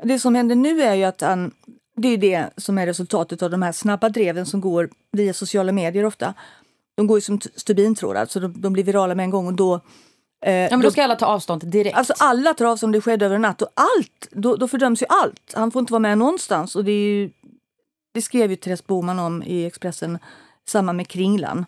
[0.02, 1.52] Det som händer nu är ju att han,
[1.96, 5.72] det är det som är resultatet av de här snabba dreven som går via sociala
[5.72, 6.34] medier ofta.
[6.94, 9.80] De går ju som stubintrådar, alltså de, de blir virala med en gång och då...
[10.40, 11.96] Eh, Ja, men då ska alla ta avstånd direkt.
[11.96, 15.02] Alltså alla tar av som det skedde över en natt och allt, då, då fördöms
[15.02, 15.52] ju allt.
[15.54, 17.30] Han får inte vara med någonstans och det ju,
[18.14, 20.18] det skrev ju Therese Boman om i Expressen
[20.68, 21.66] samma med Kringlan.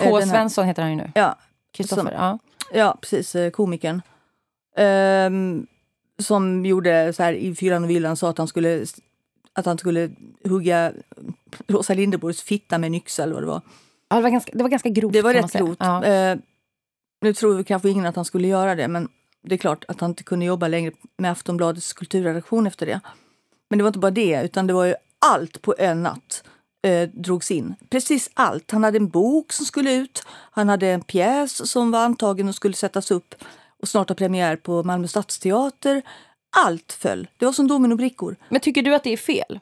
[0.00, 0.04] K.
[0.04, 1.10] eh, den här- Svensson heter han ju nu.
[1.14, 1.36] Ja,
[1.72, 2.12] Kristoffer.
[2.12, 2.38] Ja.
[2.72, 3.34] Ja, precis.
[3.34, 4.02] eh, Komikern.
[4.76, 5.66] Ehm,
[6.18, 8.84] som gjorde så här i Fyllan och villan sa att han skulle
[9.52, 10.10] att han skulle
[10.44, 10.92] hugga
[11.68, 13.60] Rosa Linderborgs fitta med en yxa eller vad det var.
[14.08, 15.12] Ja, det, var ganska, det var ganska grovt.
[15.12, 15.76] Det var rätt grovt.
[15.80, 16.04] Ja.
[16.04, 16.36] Eh,
[17.22, 19.08] nu tror vi kanske ingen att han skulle göra det men
[19.42, 23.00] det är klart att han inte kunde jobba längre med Aftonbladets kulturredaktion efter det.
[23.70, 26.44] Men det var inte bara det utan det var ju allt på en natt
[26.82, 27.74] eh, drogs in.
[27.90, 28.70] Precis allt.
[28.70, 30.22] Han hade en bok som skulle ut.
[30.50, 33.34] Han hade en pjäs som var antagen och skulle sättas upp
[33.82, 36.02] och snart ha premiär på Malmö stadsteater.
[36.56, 37.28] Allt föll.
[37.36, 38.36] Det var som dominobrickor.
[38.48, 39.60] Men tycker du att det är fel?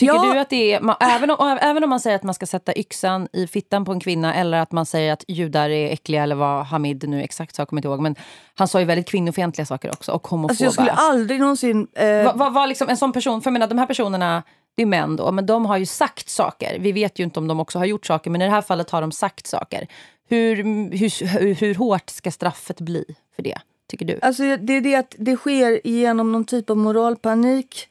[0.00, 0.32] Tycker Ja.
[0.34, 2.78] du att det är, man, även, om, även om man säger att man ska sätta
[2.78, 6.34] yxan i fittan på en kvinna eller att man säger att judar är äckliga eller
[6.36, 8.00] vad Hamid nu exakt sa, jag kommer inte ihåg.
[8.00, 8.14] Men
[8.54, 10.50] han sa ju väldigt kvinnofientliga saker också och homofoba.
[10.52, 11.86] Alltså jag skulle aldrig någonsin...
[11.94, 14.42] Eh, Vad vad var liksom en sån person, för jag menar de här personerna,
[14.76, 16.78] det är män då, men de har ju sagt saker.
[16.80, 18.90] Vi vet ju inte om de också har gjort saker, men i det här fallet
[18.90, 19.86] har de sagt saker.
[20.28, 20.56] Hur,
[20.96, 23.04] hur, hur, hur hårt ska straffet bli
[23.36, 23.58] för det,
[23.90, 24.18] tycker du?
[24.22, 27.88] Alltså det är det att det sker genom någon typ av moralpanik.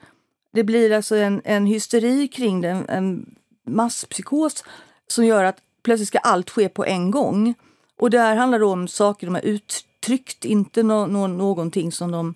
[0.51, 3.35] Det blir alltså en, en hysteri kring det, en, en
[3.65, 4.63] masspsykos
[5.07, 7.53] som gör att plötsligt ska allt ske på en gång.
[7.97, 12.35] Och det här handlar om saker de har uttryckt, inte no, no, någonting som de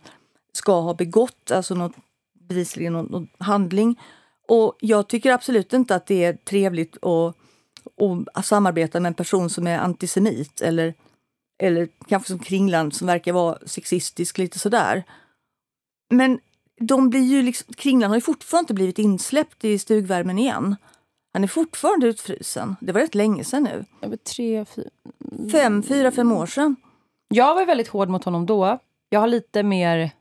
[0.54, 1.94] ska ha begått, alltså något,
[2.50, 4.00] bevisligen någon, någon handling.
[4.48, 7.36] Och jag tycker absolut inte att det är trevligt att,
[8.34, 10.94] att samarbeta med en person som är antisemit eller
[11.58, 15.04] eller kanske som Kringland som verkar vara sexistisk lite sådär.
[16.10, 16.40] Men
[16.88, 20.76] de blir ju liksom, Kringland har ju fortfarande inte blivit insläppt i stugvärmen igen.
[21.34, 22.76] Han är fortfarande utfrusen.
[22.82, 23.86] Det var rätt länge sedan nu.
[24.02, 24.90] Över tre, fyra...
[25.52, 26.76] Fem, fyra, fem år sedan.
[27.28, 28.80] Jag var väldigt hård mot honom då.
[29.10, 30.12] Jag har lite mer...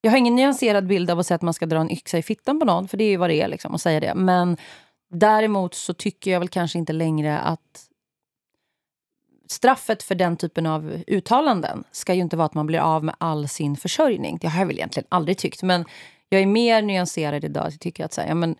[0.00, 2.22] Jag har ingen nyanserad bild av att säga att man ska dra en yxa i
[2.22, 4.14] fittan på någon, för det är ju vad det är liksom, att säga det.
[4.14, 4.56] Men
[5.10, 7.88] däremot så tycker jag väl kanske inte längre att
[9.48, 13.14] straffet för den typen av uttalanden ska ju inte vara att man blir av med
[13.18, 14.38] all sin försörjning.
[14.40, 15.62] Det har jag väl egentligen aldrig tyckt.
[15.62, 15.84] Men
[16.28, 17.64] jag är mer nyanserad idag.
[17.66, 18.56] Jag tycker att så här, ja, men,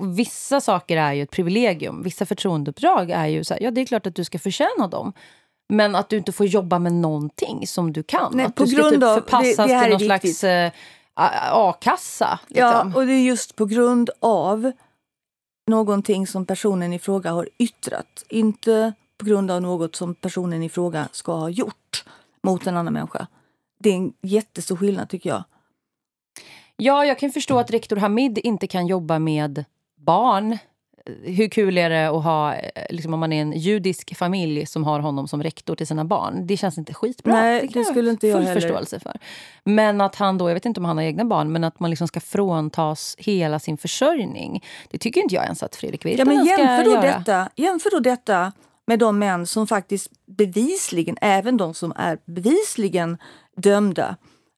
[0.00, 2.02] vissa saker är ju ett privilegium.
[2.02, 5.12] Vissa förtroendeuppdrag är ju så här, ja det är klart att du ska förtjäna dem.
[5.68, 8.32] Men att du inte får jobba med någonting som du kan.
[8.36, 10.70] Nej, att på du ska grund typ av- förpassas det- det till någon slags eh,
[11.52, 12.40] a-kassa.
[12.48, 12.94] Ja, liksom.
[13.00, 14.72] och det är just på grund av
[15.70, 18.24] någonting som personen i fråga har yttrat.
[18.28, 22.04] Inte på grund av något som personen i fråga ska ha gjort
[22.42, 23.26] mot en annan människa.
[23.80, 25.44] Det är en jättestor skillnad tycker jag.
[26.76, 29.64] Ja, jag kan förstå att rektor Hamid inte kan jobba med
[29.96, 30.58] barn.
[31.22, 34.84] Hur kul är det att ha, eh, liksom om man är en judisk familj som
[34.84, 36.46] har honom som rektor till sina barn?
[36.46, 37.32] Det känns inte skitbra.
[37.32, 38.60] Nej, det skulle inte jag full heller.
[38.60, 39.18] förståelse för.
[39.64, 41.90] Men att han då, jag vet inte om han har egna barn, men att man
[41.90, 44.64] liksom ska fråntas hela sin försörjning.
[44.90, 47.18] Det tycker inte jag ens att Fredrik Ja, Virtanen men ska jämför, då göra.
[47.18, 48.52] detta, jämför då detta
[48.88, 53.18] med de män som faktiskt bevisligen, även de som är bevisligen
[53.56, 54.16] dömda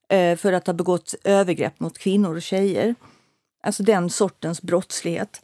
[0.09, 2.95] eh, för att ha begått övergrepp mot kvinnor och tjejer.
[3.63, 5.41] Alltså den sortens brottslighet.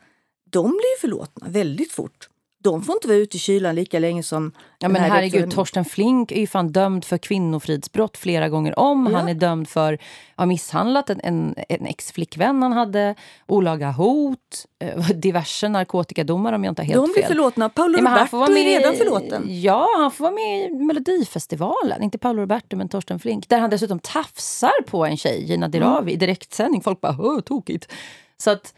[0.50, 2.30] De blir förlåtna väldigt fort
[2.64, 5.52] de får inte vara ute i kylan lika länge som Ja, men här herregud, rektorn.
[5.52, 9.08] Torsten Flink är ju fan dömd för kvinnofridsbrott flera gånger om.
[9.12, 9.18] Ja.
[9.18, 10.00] Han är dömd för att
[10.38, 13.16] ha misshandlat en, en, en ex-flickvän han hade,
[13.48, 17.28] olaga hot, eh, diverse narkotikadomar om jag inte har helt De blir fel.
[17.28, 17.70] förlåtna.
[17.70, 19.44] Paolo Ja, Roberto är redan förlåten.
[19.62, 22.04] Ja, han får vara med i Melodifestivalen.
[22.04, 23.50] Inte Paolo Roberto, men Torsten Flink.
[23.50, 26.82] Där han dessutom tafsar på en tjej, Gina Dirawi, i direktsändning.
[26.82, 27.92] Folk bara "Åh, tokigt.
[28.38, 28.74] Så att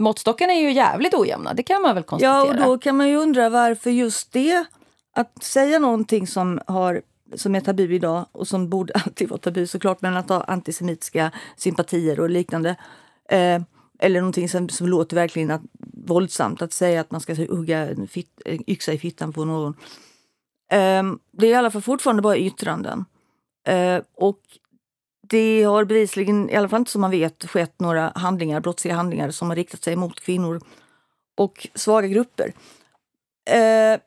[0.00, 2.32] måttstockarna är ju jävligt ojämna, det kan man väl konstatera.
[2.32, 4.64] Ja, och då kan man ju undra varför just det,
[5.14, 7.02] att säga någonting som, har,
[7.34, 11.30] som är tabu idag och som borde alltid vara tabu såklart, men att ha antisemitiska
[11.56, 12.76] sympatier och liknande.
[13.28, 13.62] Eh,
[13.98, 15.62] eller någonting som, som låter verkligen att,
[16.06, 19.74] våldsamt, att säga att man ska hugga en fitt, en yxa i fittan på någon.
[20.72, 23.04] Eh, det är i alla fall fortfarande bara yttranden.
[23.66, 24.40] Eh, och
[25.30, 29.30] det har bevisligen, i alla fall inte som man vet, skett några handlingar, brottsliga handlingar
[29.30, 30.60] som har riktat sig mot kvinnor
[31.36, 32.52] och svaga grupper.
[33.50, 34.00] Eh,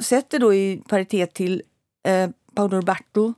[0.00, 1.62] Sätt det då i paritet till
[2.08, 3.34] eh, Paolo Roberto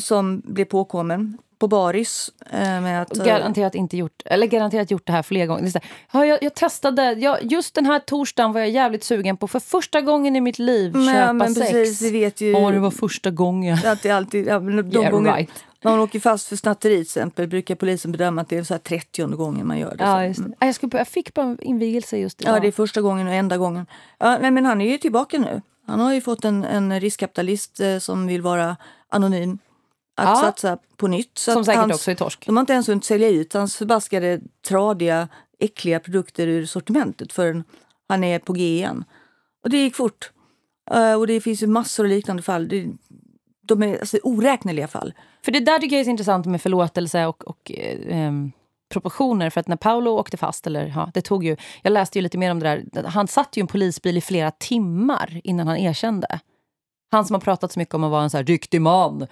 [0.00, 3.18] som blev påkommen på baris eh, med att...
[3.18, 5.72] eh, Garanterat inte gjort, eller garanterat gjort det här flera gånger.
[6.12, 9.60] Ja, jag, jag testade, jag, just den här torsdagen var jag jävligt sugen på för
[9.60, 11.70] första gången i mitt liv men, köpa men sex.
[11.70, 13.78] precis, vi vet ju Ja, det var första gången.
[13.86, 14.46] att det alltid...
[14.46, 15.64] Ja, de Yeah, gånger, right.
[15.84, 18.74] När man åker fast för snatteri till exempel brukar polisen bedöma att det är så
[18.74, 20.04] här 30 gången man gör det.
[20.04, 20.44] Ja, just det.
[20.44, 20.56] mm.
[20.60, 22.56] Ja, Jag, skulle, jag fick bara en invigelse just idag.
[22.56, 23.86] Ja, det är första gången och enda gången.
[24.18, 25.62] Ja, nej, men han är ju tillbaka nu.
[25.86, 28.76] Han har ju fått en, en riskkapitalist eh, som vill vara
[29.08, 29.58] anonym
[30.16, 30.36] att Ja.
[30.36, 31.38] satsa på nytt.
[31.38, 32.46] Så Som säkert hans, också är torsk.
[32.46, 37.64] De har inte ens hunnit sälja ut hans förbaskade, tradiga, äckliga produkter ur sortimentet förrän
[38.08, 39.04] han är på G igen.
[39.64, 40.30] Och det gick fort.
[40.90, 42.68] Eh, och det finns ju massor av liknande fall.
[42.68, 42.86] Det,
[43.68, 45.14] de är alltså, oräkneliga fall.
[45.44, 48.32] För det där tycker jag är så intressant med förlåtelse och, och eh,
[48.88, 49.50] proportioner.
[49.50, 52.38] För att när Paolo åkte fast, eller ja, det tog ju, jag läste ju lite
[52.38, 53.04] mer om det där.
[53.04, 56.40] Han satt ju i en polisbil i flera timmar innan han erkände.
[57.10, 59.26] Han som har pratat så mycket om att vara en så här riktig man.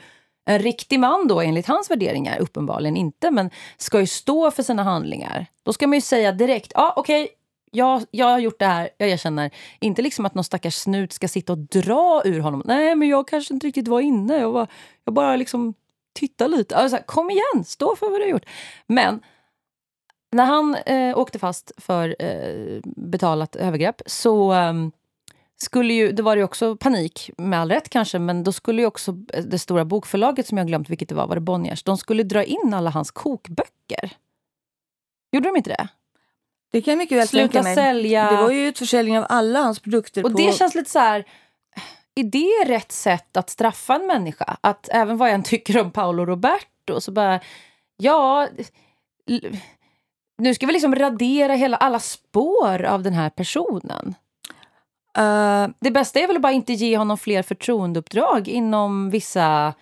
[0.49, 4.82] En riktig man då, enligt hans värderingar, uppenbarligen inte, men ska ju stå för sina
[4.82, 5.47] handlingar.
[5.62, 7.28] Då ska man ju säga direkt, ja okej,
[7.70, 9.50] jag, jag har gjort det här, jag erkänner.
[9.80, 12.62] Inte liksom att någon stackars snut ska sitta och dra ur honom.
[12.64, 14.36] Nej, men jag kanske inte riktigt var inne.
[14.36, 14.66] Jag, var,
[15.04, 15.74] jag bara liksom
[16.14, 16.76] tittade lite.
[16.76, 18.46] Alltså, kom igen, stå för vad du har gjort.
[18.86, 19.20] Men
[20.32, 24.72] när han eh, åkte fast för eh, betalat övergrepp så eh,
[25.56, 28.82] skulle ju, det var det ju också panik, med all rätt kanske, men då skulle
[28.82, 31.82] ju också eh, det stora bokförlaget som jag glömt vilket det var, var det Bonniers,
[31.82, 34.12] de skulle dra in alla hans kokböcker.
[35.32, 35.88] Gjorde de inte det?
[36.72, 37.74] Det kan jag mycket väl Sluta tänka mig.
[37.74, 38.30] sälja.
[38.30, 40.24] Det var ju utförsäljning av alla hans produkter.
[40.24, 40.38] Och på...
[40.38, 41.24] det känns lite så här...
[42.14, 44.56] Är det rätt sätt att straffa en människa?
[44.60, 47.40] Att även vad jag än tycker om Paolo Roberto så bara...
[47.96, 48.48] Ja...
[50.38, 54.14] Nu ska vi liksom radera hela, alla spår av den här personen.
[55.18, 59.74] Eh, Det bästa är väl att bara inte ge honom fler förtroendeuppdrag inom vissa...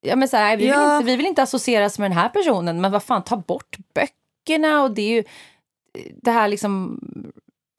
[0.00, 0.96] Ja, men så här, vi, vill Ja.
[0.96, 4.82] inte, vi vill inte associeras med den här personen, men vad fan, ta bort böckerna
[4.82, 5.24] och det är ju
[6.22, 7.00] det här liksom...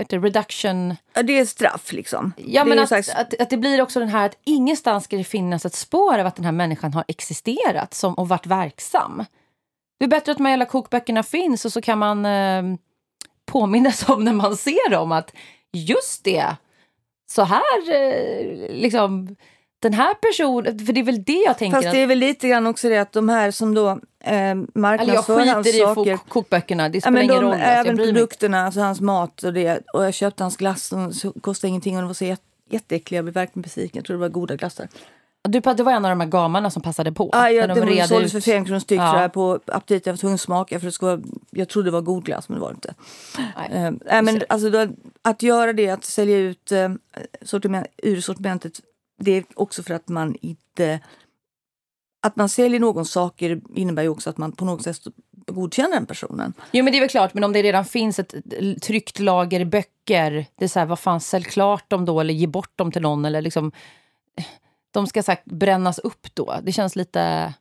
[0.10, 0.96] Reduction...
[1.14, 2.34] Ja, det är straff liksom.
[2.38, 5.18] Ja, det men att, slags- att, att det blir också den här att ingenstans ska
[5.18, 9.26] det finnas ett spår av att den här människan har existerat som, och varit verksam.
[10.00, 12.64] Det är bättre att de här jävla kokböckerna finns och så kan man eh,
[13.46, 15.34] påminnas om när man ser dem att
[15.74, 16.56] just det,
[17.32, 19.36] så här eh, liksom
[19.80, 22.48] den här personen, för det är väl det jag tänker Fast det är väl lite
[22.48, 25.80] grann också det att de här som då eh, att, eller jag marknadsför hans skiter
[25.80, 26.16] i saker.
[26.16, 27.60] fok- kokböckerna, det Ja, spelar men ingen de, roll.
[27.60, 29.80] jag även produkterna, alltså hans mat och det.
[29.94, 33.18] Och jag köpte hans glass så kostade ingenting och de var så jät- jätteäckliga.
[33.18, 33.98] Jag blev verkligen besviken.
[34.00, 34.88] Jag tror det var goda glassar.
[35.48, 37.30] Du, det var en av de här gamarna som passade på.
[37.34, 39.22] Ah, ja, det de var, red såldes för fem kronor styck Ja.
[39.22, 40.06] jag, på aptit.
[40.06, 41.22] Jag var tvungen att smaka för det skulle vara,
[41.52, 42.94] jag trodde det var god glass men det var det inte.
[43.70, 43.92] Nej.
[44.06, 44.88] Nej, men alltså, då,
[45.22, 46.90] att göra det, att sälja ut eh,
[47.42, 48.74] sortiment, ur sortimentet,
[49.20, 51.00] det är också för att man inte...
[52.26, 54.98] Att man säljer någon saker innebär ju också att man på något sätt
[55.48, 56.54] godkänner den personen.
[56.72, 58.34] Jo men det är väl klart, men om det redan finns ett
[58.82, 62.48] tryckt lager böcker, det är så här, vad fan, sälj klart dem då eller ge
[62.48, 63.72] bort dem till någon eller liksom
[64.92, 66.56] de ska sagt brännas upp då.
[66.64, 67.54] Det känns lite...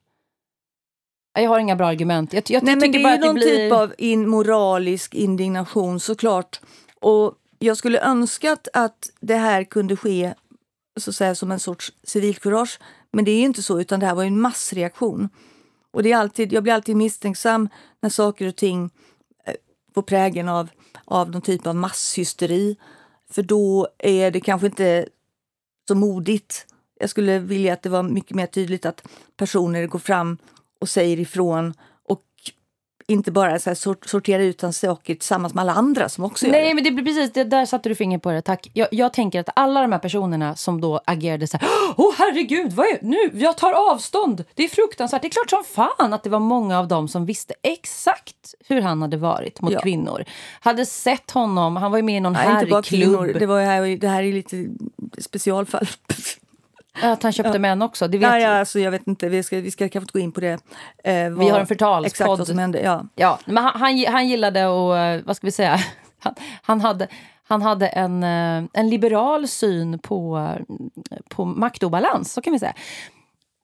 [1.38, 2.32] Jag har inga bra argument.
[2.32, 3.46] Jag, jag Nej, men det är ju någon blir...
[3.46, 6.60] typ av in, moralisk indignation såklart.
[7.00, 10.34] Och jag skulle önskat att det här kunde ske
[11.00, 12.78] så att säga, som en sorts civilkurage.
[13.14, 15.28] Men det är ju inte så, utan det här var en massreaktion.
[15.90, 17.68] Och det är alltid, jag blir alltid misstänksam
[18.00, 18.90] när saker och ting
[19.44, 19.54] eh,
[19.94, 20.68] får prägen av,
[21.04, 22.76] av någon typ av masshysteri.
[23.30, 25.08] För då är det kanske inte
[25.88, 26.66] så modigt.
[27.00, 30.38] Jag skulle vilja att det var mycket mer tydligt att personer går fram
[30.80, 31.74] och säger ifrån
[33.06, 36.46] inte bara så här, sort, sortera ut hans saker tillsammans med alla andra som också
[36.46, 36.74] gör Nej, det.
[36.74, 38.70] men det blir precis, det, där satte du fingret på det, tack.
[38.72, 42.72] Jag, jag tänker att alla de här personerna som då agerade så här, åh herregud,
[42.72, 45.22] vad är, nu, jag tar avstånd, det är fruktansvärt.
[45.22, 48.80] Det är klart som fan att det var många av dem som visste exakt hur
[48.80, 49.80] han hade varit mot Ja.
[49.80, 50.24] kvinnor.
[50.60, 53.38] Hade sett honom, han var ju med i någon Nej, herrklubb.
[53.38, 54.66] Det, var ju här, det här är lite
[55.18, 55.86] specialfall.
[57.02, 59.60] Att han köpte män också, det vet Ja, ja, alltså, jag vet inte, vi ska,
[59.60, 60.52] vi ska kanske inte gå in på det.
[61.04, 62.06] Eh, Vi har en förtalspodd.
[62.06, 63.04] Exakt vad som hände, ja.
[63.14, 65.78] Ja, men han, han, han gillade och eh, vad ska vi säga,
[66.18, 67.08] han, han hade,
[67.44, 70.38] han hade en, eh, en liberal syn på,
[71.10, 72.74] eh, på maktobalans, så kan vi säga.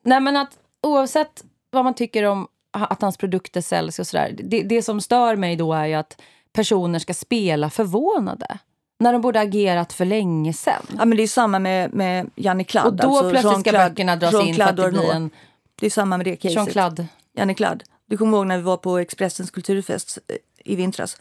[0.05, 4.63] Nej, men att oavsett vad man tycker om att hans produkter säljs och sådär, det,
[4.63, 6.21] det som stör mig då är ju att
[6.53, 8.59] personer ska spela förvånade.
[9.01, 10.83] När de borde agerat för länge sedan.
[10.99, 12.87] ja men det är samma med, med Janne Kladd.
[12.87, 15.31] Och då alltså plötsligt ska böckerna dras in för att det blir en
[15.75, 16.55] Det är samma med det caset.
[16.57, 17.07] Jean-Claude.
[17.37, 17.83] Janne Kladd.
[18.07, 21.17] Du kommer ihåg när vi var på Expressens kulturfest eh, i vintras?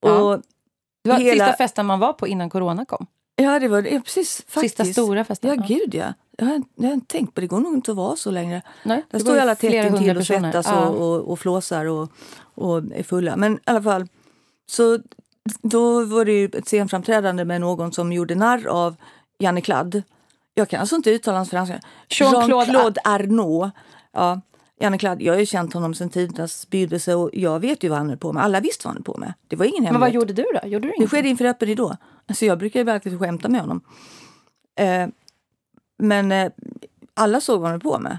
[0.00, 0.18] Ja.
[0.22, 0.42] Och,
[1.04, 3.06] Det var Hela- sista festen man var på innan corona kom.
[3.36, 3.90] ja, det var det.
[3.90, 4.44] Ja, precis.
[4.48, 4.76] Faktiskt.
[4.76, 5.50] Sista stora festen.
[5.50, 6.12] Ja, gud ja.
[6.38, 7.46] Jag har, jag har inte tänkt på det.
[7.46, 8.62] Går nog inte att vara så längre.
[8.84, 10.86] Nej, Där det står ju alla tätt intill och svettas Ja.
[10.88, 12.10] och, och, och flåsar och,
[12.54, 13.36] och är fulla.
[13.36, 14.08] Men i alla fall,
[14.66, 14.98] så
[15.62, 18.96] då var det ju ett scenframträdande med någon som gjorde narr av
[19.38, 20.02] Janne Kladd.
[20.54, 21.80] Jag kan alltså inte uttala hans franska.
[22.08, 23.74] Jean-Claude Jean-Claude Arnault.
[24.12, 24.40] Ja,
[24.80, 25.22] Janne Kladd.
[25.22, 28.18] Jag har ju känt honom sedan tidernas begynnelse och jag vet ju vad han höll
[28.18, 28.42] på med.
[28.44, 29.34] Alla visste vad han höll på med.
[29.48, 30.14] Det var ingen Men vad hemlighet.
[30.14, 30.68] gjorde du då?
[30.68, 31.96] Gjorde du Det skedde inför öppen ridå.
[32.26, 33.80] Alltså jag brukar ju verkligen skämta med honom.
[34.78, 35.08] Eh,
[35.98, 36.52] men eh,
[37.14, 38.18] alla såg vad han höll på med.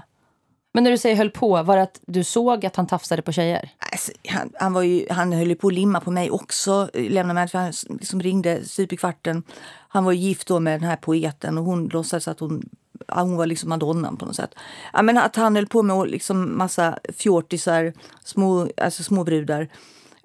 [0.72, 3.32] Men när du säger höll på, var det att du såg att han tafsade på
[3.32, 3.70] tjejer?
[3.92, 6.90] Alltså, han, han, var ju, han höll ju på att limma på mig också.
[6.94, 9.42] eh, Lämna mig, för han liksom ringde stup i kvarten.
[9.88, 12.68] Han var gift då med den här poeten och hon låtsades att hon,
[13.08, 14.54] hon var liksom madonnan på något sätt.
[14.92, 17.92] Ja, men att han höll på med liksom massa fjortisar,
[18.24, 19.68] små, alltså småbrudar.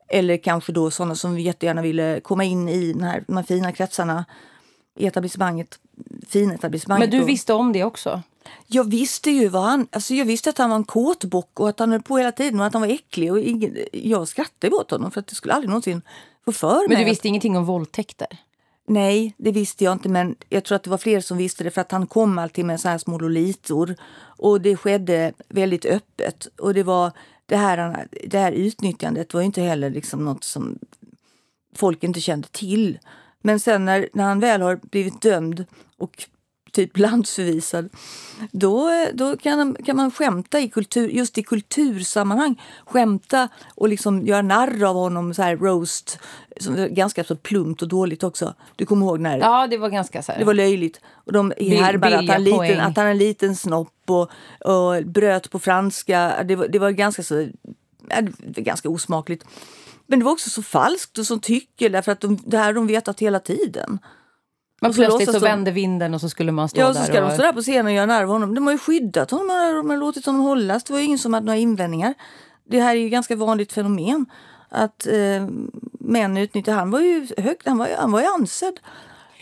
[0.08, 3.72] Eller kanske då sådana som jättegärna ville komma in i den här, de här fina
[3.72, 4.26] kretsarna
[5.00, 5.80] i etablissemanget.
[6.28, 7.10] Finetablissemanget.
[7.10, 8.22] Men du visste om det också?
[8.68, 9.88] Jag visste ju vad han...
[9.92, 12.60] Alltså jag visste att han var en kåtbock och att han höll på hela tiden
[12.60, 13.32] och att han var äcklig.
[13.32, 16.02] Och ingen, jag skrattade åt honom för att det skulle aldrig någonsin
[16.46, 16.88] få för mig.
[16.88, 18.28] Men du visste ingenting om våldtäkter?
[18.88, 20.10] Nej, det visste jag inte.
[20.10, 22.66] Men jag tror att det var fler som visste det för att han kom alltid
[22.66, 23.96] med så här små lolitor.
[24.38, 26.48] Och det skedde väldigt öppet.
[26.58, 27.12] Och det var
[27.46, 30.80] det här, det här utnyttjandet var ju inte heller liksom något som
[31.76, 33.00] folk inte kände till.
[33.42, 35.66] Men sen när, när han väl har blivit dömd
[35.98, 36.28] och
[36.74, 37.90] typ landsförvisad,
[38.52, 42.62] då, då kan, kan man skämta i kultur, just i kultursammanhang.
[42.86, 46.20] Skämta och liksom göra narr av honom, så här roast,
[46.60, 48.54] som är ganska så plumpt och dåligt också.
[48.76, 50.40] Du kommer ihåg när Ja, det var ganska så här.
[50.40, 51.02] det var löjligt.
[51.14, 55.52] Och de härmade att han, liten, att han har en liten snopp och, och bröt
[55.52, 56.44] på franska.
[56.44, 57.48] Det var, det var ganska så
[58.40, 59.46] ganska osmakligt.
[60.08, 62.88] Men det var också så falskt och så tycke därför att de, det här de
[62.88, 64.00] vetat hela tiden.
[64.84, 67.04] Men så plötsligt så de- vände vinden och så skulle man stå Ja, där så
[67.04, 67.30] ska och...
[67.30, 68.56] de stå där på scenen och göra narr av honom.
[68.56, 70.84] De har ju skyddat honom, de har, låtit honom hållas.
[70.84, 72.14] Det var ju ingen som hade några invändningar.
[72.70, 74.26] Det här är ju ganska vanligt fenomen.
[74.70, 75.48] Att eh,
[76.00, 78.80] män utnyttjar, han var ju högt, han var, ju- han var ju ansedd.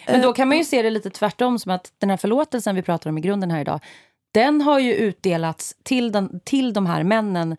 [0.08, 2.82] Men då kan man ju se det lite tvärtom, som att den här förlåtelsen vi
[2.82, 3.80] pratar om i grunden här idag,
[4.34, 7.58] den har ju utdelats till, den, till de här männen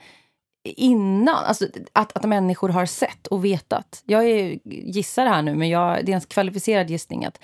[0.64, 1.44] innan.
[1.44, 4.02] Alltså att, att människor har sett och vetat.
[4.06, 7.38] Jag är, gissar här nu, men jag, det är en kvalificerad gissning att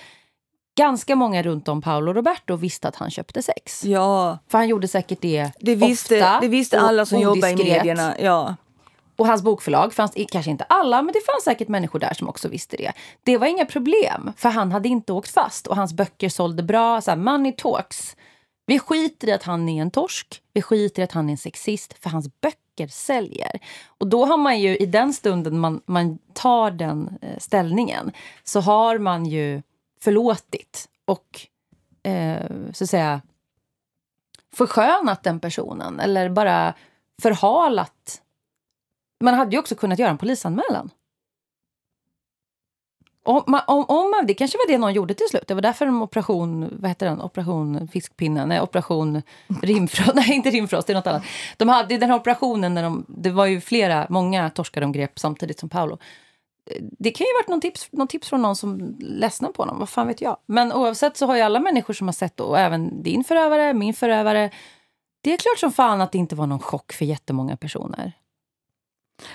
[0.78, 3.84] ganska många runt om Paolo Roberto visste att han köpte sex.
[3.84, 7.56] Ja, För han gjorde säkert det, det visste, ofta det visste alla som jobbar i
[7.56, 8.14] medierna.
[8.20, 8.56] Ja.
[9.16, 12.48] Och hans bokförlag fanns, kanske inte alla, men det fanns säkert människor där som också
[12.48, 12.92] visste det.
[13.22, 17.00] Det var inga problem, för han hade inte åkt fast och hans böcker sålde bra.
[17.00, 18.16] Så här, money talks.
[18.66, 21.38] Vi skiter i att han är en torsk, vi skiter i att han är en
[21.38, 23.60] sexist, för hans böcker säljer.
[23.98, 28.12] Och då har man ju, i den stunden man, man tar den eh, ställningen,
[28.44, 29.62] så har man ju
[30.00, 31.40] förlåtit och
[32.02, 33.20] eh, så att säga
[34.52, 36.74] förskönat den personen eller bara
[37.22, 38.22] förhalat
[39.20, 40.90] man hade ju också kunnat göra en polisanmälan.
[43.22, 45.46] Om man, om, om man, det kanske var det någon gjorde till slut.
[45.46, 47.22] Det var därför en operation, vad heter den?
[47.22, 48.48] Operation Fiskpinnen?
[48.48, 49.22] Nej, operation
[49.62, 50.12] rimfrost.
[50.14, 51.22] Nej, inte rimfrost, det är något annat.
[51.56, 55.18] De hade den här operationen när de, det var ju flera, många torskar de grep
[55.18, 55.98] samtidigt som Paolo.
[56.80, 59.78] Det kan ju ha varit någon tips, någon tips från någon som ledsnade på honom,
[59.78, 60.36] vad fan vet jag.
[60.46, 63.94] Men oavsett så har ju alla människor som har sett och även din förövare, min
[63.94, 64.50] förövare.
[65.20, 68.12] Det är klart som fan att det inte var någon chock för jättemånga personer.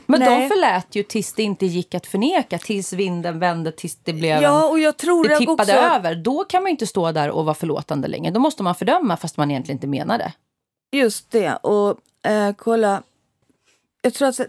[0.05, 0.41] Men Nej.
[0.41, 4.41] de förlät ju tills det inte gick att förneka, tills vinden vände, tills det blev
[4.41, 5.73] ja, och jag tror det tippade också...
[5.73, 6.15] över.
[6.15, 8.31] Då kan man ju inte stå där och vara förlåtande längre.
[8.31, 10.33] Då måste man fördöma fast man egentligen inte menar det.
[10.97, 11.55] Just det.
[11.55, 11.97] Och
[12.29, 13.03] eh, kolla.
[14.01, 14.39] Jag tror att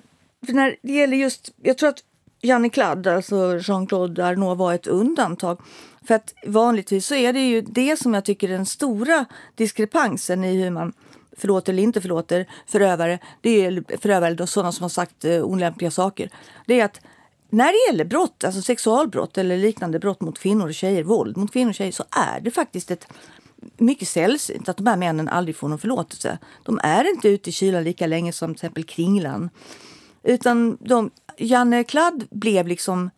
[0.40, 2.02] när det gäller just, jag tror att
[2.44, 5.60] Janne Kladd, alltså Jean-Claude Arnault, var ett undantag.
[6.06, 9.24] För att vanligtvis så är det ju det som jag tycker är den stora
[9.54, 10.92] diskrepansen i hur man
[11.36, 13.18] förlåter eller inte förlåter förövare.
[13.40, 16.30] Det är förövare, då, sådana som har sagt eh, olämpliga saker.
[16.66, 17.00] Det är att
[17.50, 21.52] när det gäller brott, alltså sexualbrott eller liknande brott mot kvinnor och tjejer, våld mot
[21.52, 23.06] kvinnor och tjejer, så är det faktiskt ett
[23.76, 26.38] mycket sällsynt att de här männen aldrig får någon förlåtelse.
[26.62, 29.50] De är inte ute i kylan lika länge som till exempel Kringlan.
[30.24, 33.10] Utan de, Janne Kladd blev liksom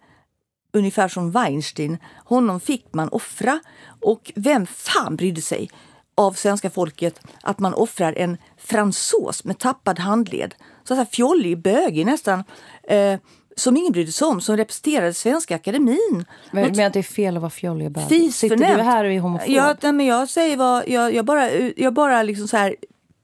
[0.72, 1.98] ungefär som Weinstein.
[2.24, 3.60] Honom fick man offra.
[4.00, 5.70] Och vem fan brydde sig
[6.14, 10.54] av svenska folket att man offrar en fransos med tappad handled?
[10.84, 12.44] Så här fjollig, bögig nästan.
[12.82, 13.18] Eh,
[13.56, 16.24] som ingen brydde sig om, som representerade Svenska Akademin.
[16.50, 18.32] Men du menar att det är fel att vara fjollig och bög?
[18.32, 19.48] Sitter du här och är homofob?
[19.48, 22.76] Ja, men jag säger vad, jag, jag bara, jag bara liksom så här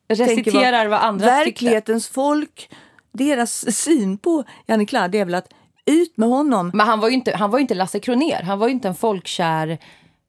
[0.09, 1.45] Reciterar vad andra tyckte.
[1.45, 2.71] verklighetens folk,
[3.13, 5.49] deras syn på Janne Kladd är väl att
[5.87, 6.71] ut med honom.
[6.75, 8.43] Men han var ju inte, han var inte Lasse Kroner.
[8.43, 9.79] Han var ju inte en folkkär...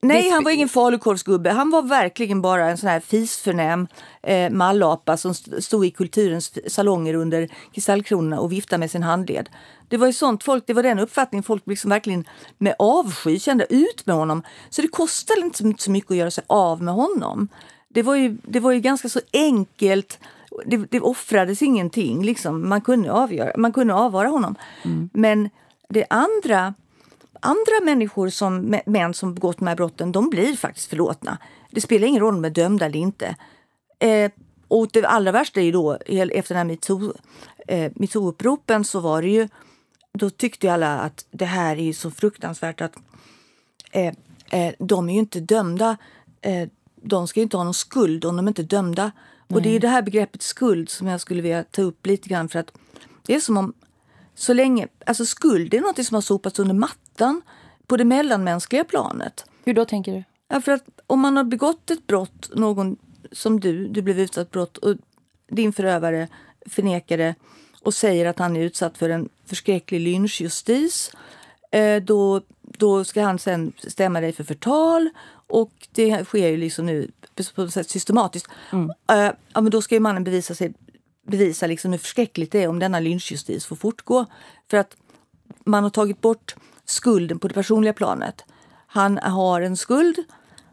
[0.06, 1.52] Nej, han var ingen falukorvsgubbe.
[1.52, 3.88] Han var verkligen bara en sån här fisförnäm
[4.24, 9.50] eh, mallapa som st- stod i kulturens salonger under kristallkronorna och viftade med sin handled.
[9.88, 12.26] Det var ju sånt folk, det var den uppfattningen folk liksom verkligen
[12.58, 14.44] med avsky kände ut med honom.
[14.70, 17.48] Så det kostade inte så- så mycket att göra sig av med honom.
[17.90, 20.20] Det var ju, det var ju ganska så enkelt.
[20.66, 22.24] Det, det offrades ingenting.
[22.24, 22.70] Liksom.
[22.70, 24.56] Man, kunde avgöra, man kunde avvara honom.
[25.14, 25.50] Men
[25.90, 26.74] det andra
[27.44, 31.38] andra människor, som, män som begått de här brotten, de blir faktiskt förlåtna.
[31.72, 33.36] Det spelar ingen roll om de är dömda eller inte.
[34.00, 34.32] Eh,
[34.68, 37.18] och det allra värsta är ju då, efter den här metoo-
[37.68, 39.50] eh, metoo-uppropen så var det ju,
[40.14, 42.96] då tyckte ju alla att det här är så fruktansvärt att
[43.92, 44.14] eh,
[44.50, 45.98] eh, de är ju inte dömda.
[46.42, 49.12] Eh, de ska ju inte ha någon skuld om de inte är dömda.
[49.54, 52.50] Och det är det här begreppet skuld som jag skulle vilja ta upp lite grann
[52.50, 52.72] för att
[53.26, 53.74] det är som om
[54.36, 57.42] så länge, alltså skuld är något som har sopats under mattan
[57.88, 59.46] på det mellanmänskliga planet.
[59.66, 60.24] Hur då tänker du?
[60.48, 62.98] Ja, för att om man har begått ett brott, någon
[63.32, 64.96] som du, du blev utsatt för brott och
[65.48, 66.28] din förövare
[66.66, 67.36] förnekar det
[67.82, 71.12] och säger att han är utsatt för en förskräcklig lynchjustis,
[71.72, 75.10] eh, då, då ska han sen stämma dig för förtal
[75.48, 77.12] och det sker ju liksom nu
[77.56, 78.48] på sätt systematiskt.
[79.12, 80.74] Eh, ja, men då ska ju mannen bevisa, sig,
[81.28, 84.26] bevisa liksom hur förskräckligt det är om denna lynchjustis får fortgå.
[84.70, 84.98] För att
[85.66, 86.56] man har tagit bort
[86.86, 88.46] skulden på det personliga planet.
[88.88, 90.18] Han har en skuld.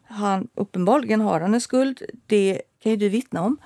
[0.05, 2.03] Han, uppenbarligen har han en skuld.
[2.27, 3.57] Det kan ju du vittna om.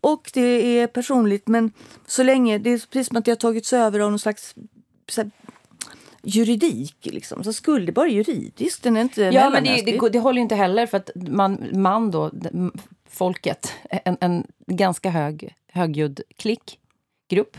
[0.00, 1.72] Och det är personligt, men
[2.06, 2.58] så länge...
[2.58, 4.54] Det är precis som att det har tagits över av någon slags
[6.26, 6.96] juridik.
[7.02, 7.44] Liksom.
[7.44, 10.42] Så skuld är bara juridiskt, den är inte Ja, men det, det, det håller ju
[10.42, 12.30] inte heller för att man, man då,
[13.08, 16.78] folket, en, en ganska hög, högljudd klick,
[17.30, 17.56] grupp,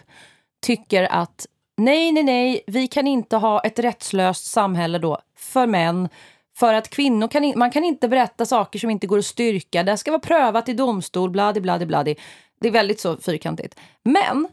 [0.61, 1.47] tycker att
[1.77, 6.09] nej, nej, nej, vi kan inte ha ett rättslöst samhälle då för män.
[6.57, 9.83] För att kvinnor kan, man kan inte berätta saker som inte går att styrka.
[9.83, 12.15] Det ska vara prövat i domstol, bladi, bladi, bladi.
[12.59, 13.79] Det är väldigt så fyrkantigt.
[14.03, 14.47] Men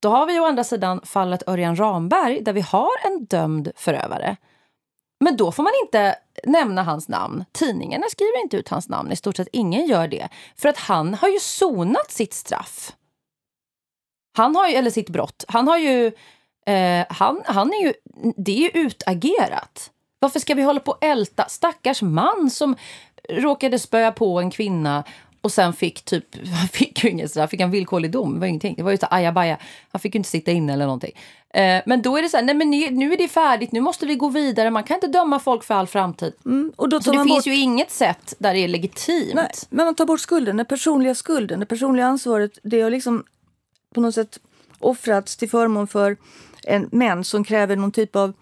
[0.00, 4.36] då har vi å andra sidan fallet Örjan Ramberg där vi har en dömd förövare.
[5.24, 7.44] Men då får man inte nämna hans namn.
[7.52, 9.12] Tidningarna skriver inte ut hans namn.
[9.12, 10.28] I stort sett ingen gör det.
[10.56, 12.92] För att han har ju sonat sitt straff.
[14.36, 15.44] Han har ju, eller sitt brott.
[15.48, 16.06] Han har ju...
[16.66, 17.92] Eh, han, han är ju...
[18.36, 19.90] Det är ju utagerat.
[20.18, 22.76] Varför ska vi hålla på och älta stackars man som
[23.28, 25.04] råkade spöa på en kvinna
[25.40, 26.24] och sen fick typ,
[26.58, 28.74] han fick ju ingen straff, fick en villkorlig dom, det var ingenting.
[28.76, 29.58] Det var ju så ajabaja.
[29.92, 31.12] Han fick ju inte sitta inne eller någonting.
[31.54, 33.80] Eh, men då är det så här, nej men nu, nu är det färdigt, nu
[33.80, 34.70] måste vi gå vidare.
[34.70, 36.32] Man kan inte döma folk för all framtid.
[36.44, 37.46] Mm, och då Så tar det man finns bort...
[37.46, 39.34] ju inget sätt där det är legitimt.
[39.34, 42.58] Nej, men man tar bort skulden, den personliga skulden, det personliga ansvaret.
[42.62, 43.24] Det har liksom
[43.94, 44.38] på något sätt
[44.78, 46.16] offrats till förmån för
[46.64, 48.32] en män som kräver någon typ av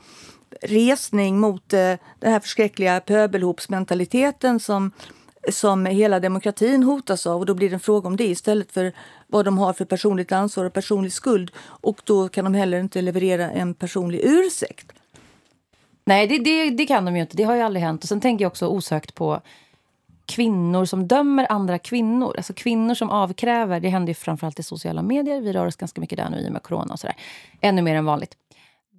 [0.63, 4.93] resning mot eh, den här förskräckliga pöbelhopsmentaliteten som,
[5.51, 7.41] som hela demokratin hotas av.
[7.41, 8.93] Och då blir det en fråga om det istället för
[9.27, 11.51] vad de har för personligt ansvar och personlig skuld.
[11.59, 14.93] Och då kan de heller inte leverera en personlig ursäkt.
[16.05, 17.37] Nej, det, det, det kan de ju inte.
[17.37, 18.03] Det har ju aldrig hänt.
[18.03, 19.41] Och sen tänker jag också osökt på
[20.27, 22.35] kvinnor som dömer andra kvinnor.
[22.37, 23.81] Alltså kvinnor som avkräver.
[23.81, 25.41] Det händer ju framförallt i sociala medier.
[25.41, 27.17] Vi rör oss ganska mycket där nu i och med corona och sådär.
[27.61, 28.37] Ännu mer än vanligt.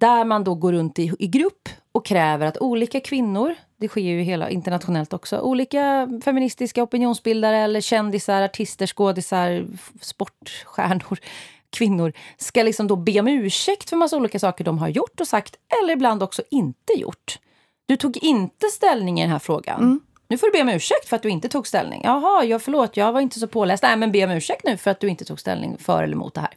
[0.00, 4.00] Där man då går runt i, i grupp och kräver att olika kvinnor, det sker
[4.00, 9.66] ju hela internationellt också, olika feministiska opinionsbildare eller kändisar, artister, skådisar,
[10.00, 11.18] sportstjärnor,
[11.70, 15.28] kvinnor ska liksom då be om ursäkt för massa olika saker de har gjort och
[15.28, 17.38] sagt eller ibland också inte gjort.
[17.86, 20.00] Du tog inte ställning i den här frågan.
[20.28, 22.00] Nu får du be om ursäkt för att du inte tog ställning.
[22.04, 23.82] Jaha, ja, förlåt, jag var inte så påläst.
[23.82, 26.34] Nej, men be om ursäkt nu för att du inte tog ställning för eller emot
[26.34, 26.54] det här.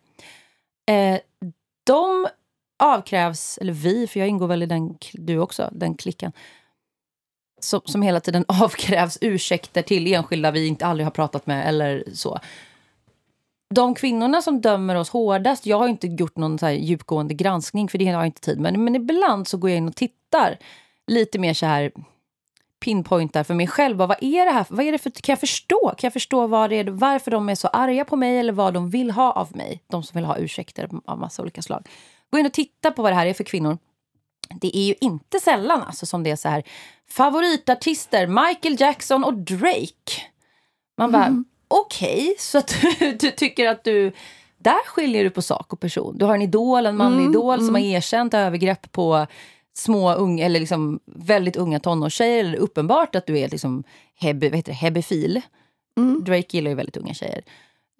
[0.95, 1.19] Eh,
[1.83, 2.27] de
[2.79, 6.31] avkrävs, eller vi, för jag ingår väl i den, du också, den klicken,
[7.59, 12.03] som, som hela tiden avkrävs ursäkter till enskilda vi inte aldrig har pratat med eller
[12.13, 12.39] så.
[13.75, 17.97] De kvinnorna som dömer oss hårdast, jag har inte gjort någon så djupgående granskning för
[17.97, 20.57] det har jag inte tid med, men ibland så går jag in och tittar
[21.07, 21.91] lite mer så här
[22.83, 23.97] pinpointar för mig själv.
[23.97, 24.65] Vad är det här?
[24.69, 25.93] Vad är det för, kan jag förstå?
[25.97, 28.73] Kan jag förstå vad det är, varför de är så arga på mig eller vad
[28.73, 29.81] de vill ha av mig?
[29.87, 31.87] De som vill ha ursäkter av massa olika slag.
[32.33, 33.77] Gå in och titta på vad det här är för kvinnor.
[34.61, 36.63] Det är ju inte sällan alltså som det är så här
[37.09, 40.21] favoritartister Michael Jackson och Drake.
[40.97, 41.45] Man bara, mm.
[41.67, 44.11] okej, okay, så att du, du tycker att du
[44.57, 46.17] där skiljer du på sak och person.
[46.17, 47.65] Du har en idol, en manlig mm, idol mm.
[47.65, 49.27] som har erkänt övergrepp på
[49.73, 52.39] små unga, eller liksom väldigt unga tonårstjejer.
[52.39, 53.83] Eller uppenbart att du är liksom
[54.15, 55.41] heb, vad heter det, hebefil.
[55.97, 56.23] Mm.
[56.23, 57.43] Drake gillar ju väldigt unga tjejer.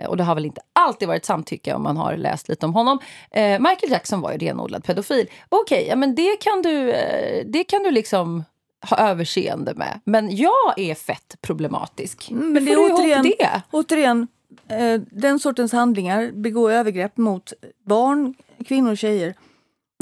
[0.02, 2.74] Eh, och det har väl inte alltid varit samtycke om man har läst lite om
[2.74, 3.00] honom.
[3.32, 5.30] Eh, Michael Jackson var ju renodlad pedofil.
[5.50, 8.44] Okej, okay, ja, men det kan du, eh, det kan du liksom
[8.90, 10.00] ha överseende med.
[10.04, 12.32] Men jag är fett problematisk.
[12.32, 13.62] Mm, men det är återigen, det?
[13.72, 14.28] återigen
[14.68, 17.54] eh, den sortens handlingar, begå övergrepp mot
[17.86, 18.34] barn,
[18.66, 19.34] kvinnor och tjejer.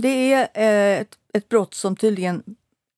[0.01, 2.43] Det är eh, ett, ett brott som tydligen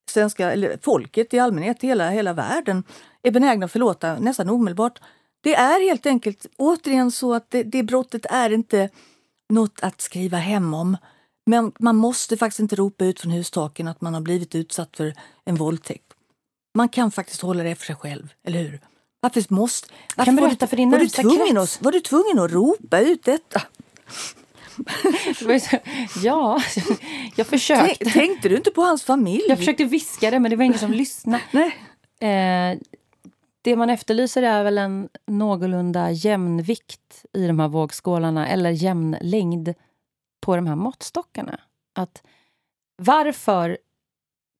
[0.09, 2.83] svenska, eller folket i allmänhet, hela, hela världen,
[3.23, 4.99] är benägna att förlåta nästan omedelbart.
[5.43, 8.89] Det är helt enkelt återigen så att det, det brottet är inte
[9.49, 10.97] något att skriva hem om.
[11.45, 15.13] Men man måste faktiskt inte ropa ut från hustaken att man har blivit utsatt för
[15.45, 16.13] en våldtäkt.
[16.77, 18.79] Man kan faktiskt hålla det för sig själv, eller hur?
[19.19, 19.87] Varför måste...
[20.15, 23.23] Varför kan berätta för din var, du tvungen att, var du tvungen att ropa ut
[23.23, 23.61] detta?
[26.23, 26.61] ja,
[27.35, 28.05] jag försökte.
[28.05, 29.43] Tänkte du inte på hans familj?
[29.47, 31.43] Jag försökte viska det, men det var ingen som lyssnade.
[31.51, 32.71] Nej.
[32.71, 32.79] Eh,
[33.63, 39.73] det man efterlyser är väl en någorlunda jämnvikt i de här vågskålarna, eller jämn längd
[40.41, 41.59] på de här måttstockarna.
[41.95, 42.23] Att
[42.95, 43.77] varför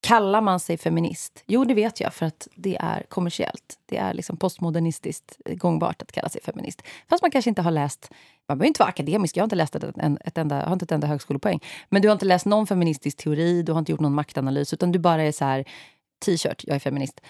[0.02, 1.44] kallar man sig feminist?
[1.48, 3.80] Jo, det vet jag, för att det är kommersiellt.
[3.86, 6.82] Det är liksom postmodernistiskt gångbart att kalla sig feminist.
[7.10, 8.12] Fast man kanske inte har läst...
[8.48, 9.38] Man behöver inte vara akademisk.
[9.38, 9.84] Jag har inte läst ett,
[10.26, 11.60] ett enda, har inte ett enda högskolepoäng.
[11.90, 14.92] Men du har inte läst någon feministisk teori, du har inte gjort någon maktanalys, utan
[14.92, 15.66] du bara är så här
[16.26, 17.22] t-shirt, jag är feminist.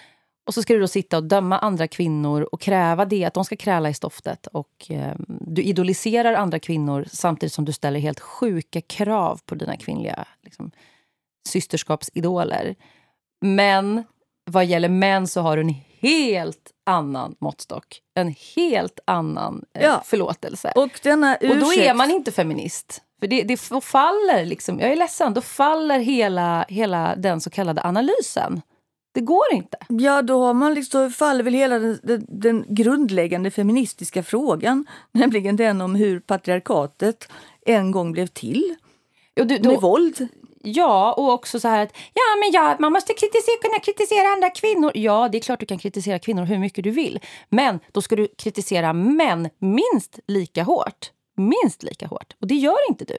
[0.46, 3.44] Och så ska du då sitta och döma andra kvinnor och kräva det, att de
[3.44, 4.46] ska kräla i stoftet.
[4.46, 9.76] Och eh, Du idoliserar andra kvinnor samtidigt som du ställer helt sjuka krav på dina
[9.76, 10.70] kvinnliga liksom,
[11.48, 12.74] systerskapsidoler.
[13.40, 14.04] Men
[14.50, 18.00] vad gäller män så har du en helt annan måttstock.
[18.14, 20.02] En helt annan eh, ja.
[20.04, 20.72] förlåtelse.
[20.76, 21.52] Och, denna ursäkt...
[21.52, 23.02] och då är man inte feminist.
[23.20, 27.82] För det, det faller, liksom, jag är ledsen, då faller hela, hela den så kallade
[27.82, 28.62] analysen.
[29.14, 29.76] Det går inte.
[29.88, 35.56] Ja, då har man liksom, faller väl hela den, den, den, grundläggande feministiska frågan, nämligen
[35.56, 37.28] den om hur patriarkatet
[37.66, 38.74] en gång blev till.
[39.36, 40.28] Jo, du, då, med våld.
[40.62, 44.50] Ja, och också så här att ja, men ja, man måste kritisera, kunna kritisera andra
[44.50, 44.92] kvinnor.
[44.94, 47.20] Ja, det är klart du kan kritisera kvinnor hur mycket du vill.
[47.48, 51.10] Men då ska du kritisera män minst lika hårt.
[51.36, 52.36] Minst lika hårt.
[52.40, 53.16] Och det gör inte du.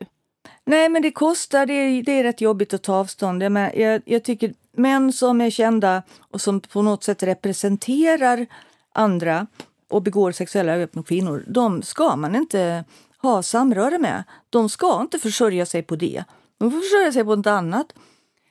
[0.65, 1.65] Nej, men det kostar.
[1.65, 3.43] Det är, det är rätt jobbigt att ta avstånd.
[3.43, 8.45] Jag, jag, jag tycker män som är kända och som på något sätt representerar
[8.93, 9.47] andra
[9.89, 12.83] och begår sexuella övergrepp mot kvinnor, de ska man inte
[13.21, 14.23] ha samröre med.
[14.49, 16.23] De ska inte försörja sig på det.
[16.57, 17.93] De får försörja sig på något annat.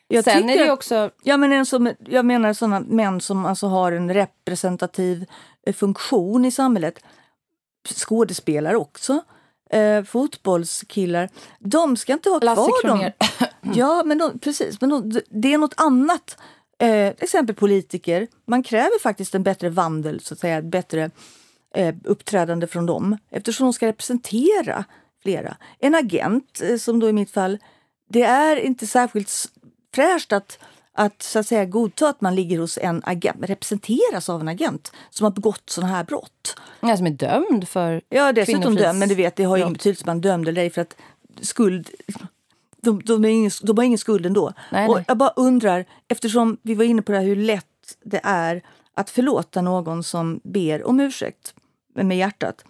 [0.08, 1.10] Jag Sen är det också...
[1.22, 5.26] Ja, men en som, jag menar sådana män som alltså har en representativ
[5.66, 7.04] eh, funktion i samhället.
[7.94, 9.20] Skådespelare också.
[9.70, 11.28] Eh, fotbollskillar.
[11.58, 13.10] De ska inte ha kvar dem.
[13.74, 14.80] Ja, men de, precis.
[14.80, 16.36] Men de, det är något annat.
[16.78, 18.28] Eh, exempel politiker.
[18.46, 21.10] Man kräver faktiskt en bättre vandel, så att säga, ett bättre
[21.74, 24.84] eh, uppträdande från dem eftersom de ska representera
[25.22, 25.56] flera.
[25.78, 27.58] En agent, eh, som då i mitt fall,
[28.08, 29.30] det är inte särskilt
[29.94, 30.58] fräscht att
[30.94, 34.92] att så att säga godta att man ligger hos en agent, representeras av en agent
[35.10, 36.56] som har begått sådana här brott.
[36.80, 39.72] Ja, som är dömd för Ja, dessutom dömd, men du vet, det har ju ingen
[39.72, 40.96] betydelse om man är dömd eller ej för att
[41.40, 41.90] skuld
[42.84, 44.52] de, de, ingen, de har ingen skuld ändå.
[44.72, 45.04] Nej, och nej.
[45.08, 48.62] Jag bara undrar, eftersom vi var inne på det här, hur lätt det är
[48.94, 51.54] att förlåta någon som ber om ursäkt
[51.94, 52.64] med hjärtat.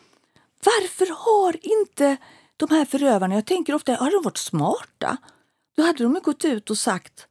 [0.65, 2.17] Varför har inte
[2.57, 5.17] de här förövarna, jag tänker ofta, har de varit smarta?
[5.77, 7.27] Då hade de gått ut och sagt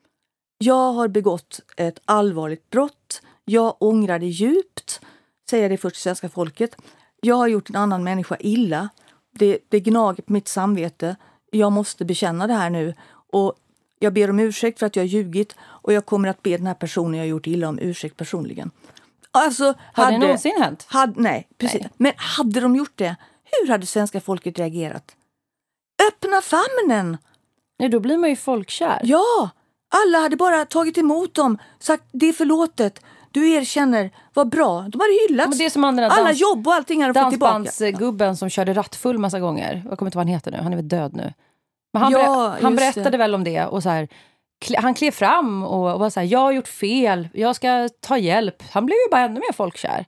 [0.63, 3.21] jag har begått ett allvarligt brott.
[3.45, 5.01] Jag ångrar det djupt,
[5.49, 6.75] säger det först till svenska folket.
[7.21, 8.89] Jag har gjort en annan människa illa.
[9.31, 11.15] Det, det gnager på mitt samvete.
[11.51, 12.93] Jag måste bekänna det här nu.
[13.31, 13.53] Och
[13.99, 16.67] jag ber om ursäkt för att jag har ljugit och jag kommer att be den
[16.67, 18.71] här personen jag gjort illa om ursäkt personligen.
[19.31, 20.85] Alltså, har hade, det någonsin hänt?
[20.89, 21.81] Hade, nej, precis.
[21.81, 21.89] Nej.
[21.97, 25.15] Men hade de gjort det, hur hade svenska folket reagerat?
[26.07, 27.17] Öppna famnen!
[27.77, 29.01] Ja, då blir man ju folkkär.
[29.03, 29.51] Ja!
[30.03, 32.99] Alla hade bara tagit emot dem, sagt det är förlåtet,
[33.31, 34.81] du erkänner, vad bra.
[34.89, 35.59] De hade hyllats.
[35.59, 37.53] Är som där Alla dans- jobb och allting hade fått tillbaka.
[37.53, 39.83] Dansbandsgubben som körde rattfull massa gånger.
[39.89, 40.57] Jag kommer inte vad han heter nu.
[40.57, 41.33] Han är väl död nu.
[41.93, 43.17] Men han, Ja, berä- han berättade det.
[43.17, 43.65] väl om det.
[43.65, 44.07] Och så här,
[44.77, 48.17] han klev fram och, och var så här, jag har gjort fel, jag ska ta
[48.17, 48.63] hjälp.
[48.71, 50.05] Han blev ju bara ännu mer folkkär.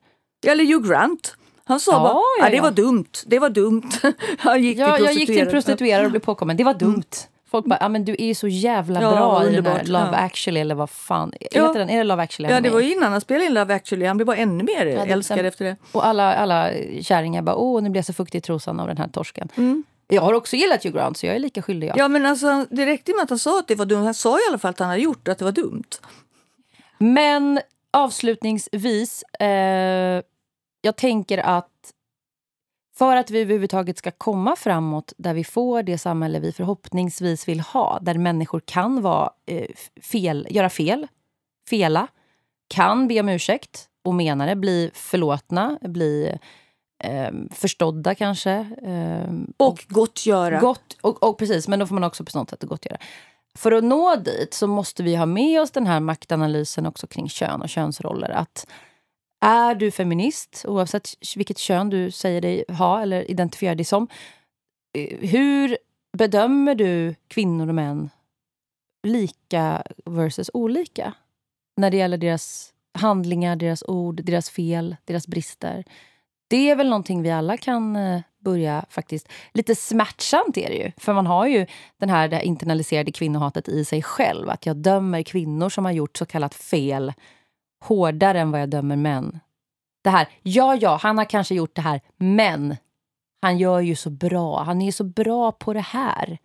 [0.47, 1.35] Eller Hugh Grant.
[1.65, 2.63] Han sa Ja, bara, ja, ja, det ja.
[2.63, 3.91] var dumt, det var dumt.
[4.39, 6.57] Han gick till jag gick till en prostituerad och blev påkommen.
[6.57, 7.03] Det var dumt.
[7.51, 9.83] Folk bara, ja men du är ju så jävla Ja, bra i den här.
[9.83, 10.17] Love Ja.
[10.17, 11.33] actually eller vad fan.
[11.51, 11.67] Ja.
[11.67, 11.89] Heter den?
[11.89, 12.53] Är det Love actually?
[12.53, 14.05] Ja, det var ju innan han spelade in Love actually.
[14.05, 15.75] Han blev bara ännu mer det- älskad sen- efter det.
[15.91, 16.69] Och alla, alla
[17.01, 19.49] kärringar bara, åh nu blir jag så fuktig i trosan av den här torsken.
[19.57, 19.83] Mm.
[20.07, 21.87] Jag har också gillat Hugh Grant så jag är lika skyldig.
[21.87, 21.97] Jag.
[21.97, 24.03] Ja, men alltså, det räckte med att han sa att det var dumt.
[24.03, 25.83] Han sa i alla fall att han hade gjort att det var dumt.
[26.97, 27.59] Men
[27.93, 30.21] avslutningsvis, eh,
[30.81, 31.69] jag tänker att
[32.97, 37.59] för att vi överhuvudtaget ska komma framåt där vi får det samhälle vi förhoppningsvis vill
[37.59, 39.67] ha, där människor kan vara, eh,
[40.01, 41.07] fel, göra fel,
[41.69, 42.07] fela,
[42.67, 46.37] kan be om ursäkt och mena det, bli förlåtna, bli
[47.03, 48.51] eh, förstådda kanske.
[48.83, 50.59] Eh, Och gottgöra.
[50.59, 52.97] Gott, och, och precis, men då får man också på något sätt gottgöra.
[53.57, 57.29] För att nå dit så måste vi ha med oss den här maktanalysen också kring
[57.29, 58.29] kön och könsroller.
[58.29, 58.67] Att
[59.45, 64.07] är du feminist, oavsett vilket kön du säger dig ha eller identifierar dig som,
[64.93, 65.77] eh, hur
[66.17, 68.09] bedömer du kvinnor och män
[69.03, 71.13] lika versus olika?
[71.77, 75.83] När det gäller deras handlingar, deras ord, deras fel, deras brister.
[76.47, 79.27] Det är väl någonting vi alla kan eh, börja faktiskt...
[79.53, 80.91] Lite smärtsamt är det ju.
[80.97, 81.65] För man har ju
[81.97, 84.49] den här, det här internaliserade kvinnohatet i sig själv.
[84.49, 87.13] Att jag dömer kvinnor som har gjort så kallat fel
[87.85, 89.39] hårdare än vad jag dömer män.
[90.03, 92.75] Det här, ja, ja, han har kanske gjort det här, men
[93.41, 94.63] han gör ju så bra.
[94.63, 96.37] Han är ju så bra på det här.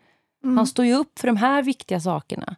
[0.44, 0.56] Mm.
[0.56, 2.56] Han står ju upp för de här viktiga sakerna.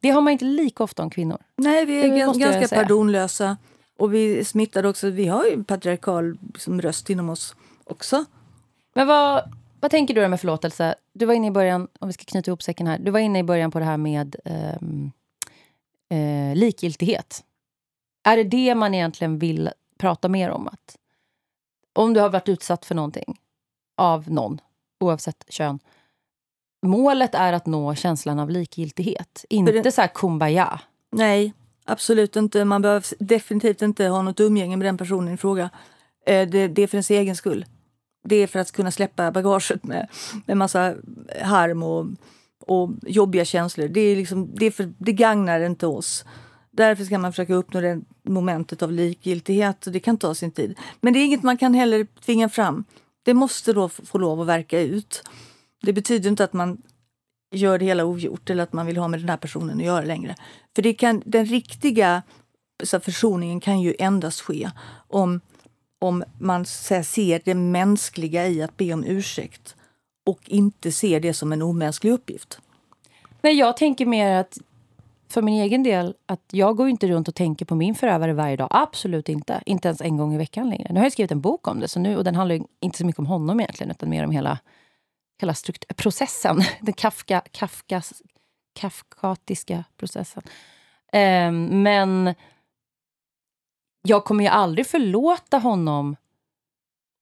[0.00, 1.38] Det har man inte lika ofta om kvinnor.
[1.56, 2.82] Nej, vi är ganska säga.
[2.82, 3.56] pardonlösa.
[3.98, 5.10] Och vi är smittade också.
[5.10, 8.24] Vi har ju en patriarkal liksom, röst inom oss också.
[8.94, 10.94] Men vad, vad tänker du med förlåtelse?
[11.12, 12.98] Du var inne i början, om vi ska knyta ihop säcken här.
[12.98, 15.10] Du var inne i början på det här med ehm,
[16.10, 17.44] eh, likgiltighet.
[18.24, 20.68] Är det det man egentligen vill prata mer om?
[20.68, 20.96] Att
[21.92, 23.40] om du har varit utsatt för någonting
[23.96, 24.60] av någon,
[25.00, 25.78] oavsett kön.
[26.86, 29.44] Målet är att nå känslan av likgiltighet.
[29.50, 30.80] Inte det- så här kumbaya.
[31.12, 31.52] Nej,
[31.84, 32.64] absolut inte.
[32.64, 35.70] Man behöver definitivt inte ha något umgänge med den personen i fråga.
[36.26, 37.66] Eh, Det, det är för ens egen skull.
[38.24, 40.08] Det är för att kunna släppa bagaget med,
[40.46, 40.94] med massa
[41.42, 42.06] harm och,
[42.68, 43.88] och jobbiga känslor.
[43.88, 46.24] Det, är liksom, det, är för, det gagnar inte oss.
[46.70, 49.86] Därför ska man försöka uppnå det momentet av likgiltighet.
[49.86, 50.78] Och det kan ta sin tid.
[51.00, 52.84] Men det är inget man kan heller tvinga fram.
[53.22, 55.22] Det måste då få lov att verka ut.
[55.82, 56.82] Det betyder inte att man
[57.52, 60.04] gör det hela ogjort eller att man vill ha med den här personen att göra
[60.04, 60.34] längre.
[60.74, 62.22] För det kan, den riktiga
[62.84, 64.70] så här, försoningen kan ju endast ske
[65.08, 65.40] om,
[65.98, 69.76] om man så här, ser det mänskliga i att be om ursäkt
[70.28, 72.60] och inte ser det som en omänsklig uppgift.
[73.42, 74.58] Nej, jag tänker mer att
[75.28, 78.56] för min egen del att jag går inte runt och tänker på min förövare varje
[78.56, 78.68] dag.
[78.70, 79.62] Absolut inte.
[79.66, 80.92] Inte ens en gång i veckan längre.
[80.92, 82.98] Nu har jag skrivit en bok om det så nu, och den handlar ju inte
[82.98, 84.58] så mycket om honom egentligen utan mer om hela,
[85.40, 85.54] hela
[85.96, 86.62] processen.
[86.80, 88.22] Den Kafka, Kafkas,
[88.80, 90.42] kafkatiska processen.
[91.12, 92.34] Ehm, men
[94.02, 96.16] jag kommer ju aldrig förlåta honom.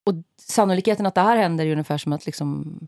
[0.06, 2.78] Och sannolikheten att det här händer är ungefär som att liksom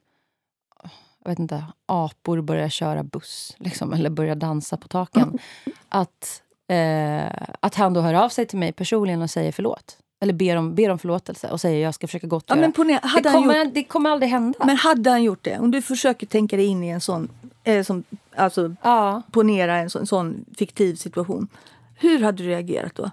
[1.25, 5.39] jag vet inte, apor börjar köra buss liksom, eller börjar dansa på taken.
[5.89, 7.27] Att, eh,
[7.61, 9.99] att han då hör av sig till mig personligen och säger förlåt.
[10.21, 12.61] Eller ber om, ber om förlåtelse och säger jag ska försöka Ja, gottgöra.
[12.61, 14.59] men ponera, det, kommer, gjort, det kommer aldrig hända.
[14.67, 15.59] men hade han gjort det?
[15.59, 17.29] Om du försöker tänka dig in i en sån,
[17.65, 18.05] eh, som,
[18.37, 19.23] alltså ja.
[19.31, 21.49] ponera en sån, sån fiktiv situation.
[21.95, 23.11] Hur hade du reagerat då?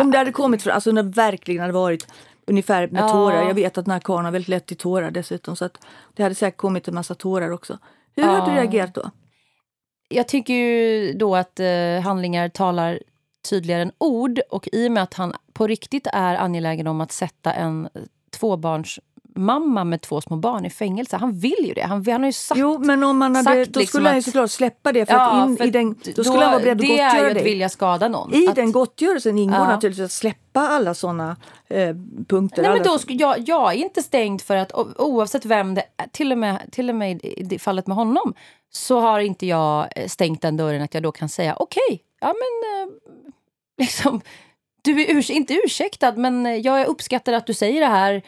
[0.00, 2.06] Om det hade kommit, för, alltså när det verkligen hade varit
[2.46, 3.08] ungefär med Ja.
[3.08, 3.42] tårar.
[3.42, 5.56] Jag vet att den här karln har väldigt lätt till tårar dessutom.
[5.56, 5.78] Så att
[6.14, 7.78] det hade säkert kommit en massa tårar också.
[8.16, 8.62] Hur hade du Ja.
[8.62, 9.10] reagerat då?
[10.08, 13.00] Jag tycker ju då att eh, handlingar talar
[13.50, 14.40] tydligare än ord.
[14.50, 17.88] Och i och med att han på riktigt är angelägen om att sätta en
[19.34, 21.16] tvåbarnsmamma med två små barn i fängelse.
[21.16, 21.82] Han vill ju det.
[21.82, 24.22] Han, han har ju sagt Jo, men om man hade, då liksom skulle han ju
[24.22, 25.06] såklart släppa det.
[25.06, 26.88] För Ja, att in, för i den, då skulle han vara beredd att Det är
[26.90, 27.44] ju gottgöra att dig.
[27.44, 28.34] vilja skada någon.
[28.34, 29.68] I att, den gottgörelsen ingår Ja.
[29.68, 31.36] naturligtvis att släppa alla såna
[31.68, 31.96] eh,
[32.28, 32.62] punkter.
[32.62, 36.06] Nej, men då, sk- jag, jag är inte stängd för att oavsett vem det är,
[36.08, 38.34] till och med, till och med i det fallet med honom,
[38.72, 42.26] så har inte jag eh, stängt den dörren att jag då kan säga okej, ja
[42.26, 42.94] men eh,
[43.78, 44.20] liksom,
[44.82, 48.22] du är urs- inte ursäktad men eh, jag uppskattar att du säger det här.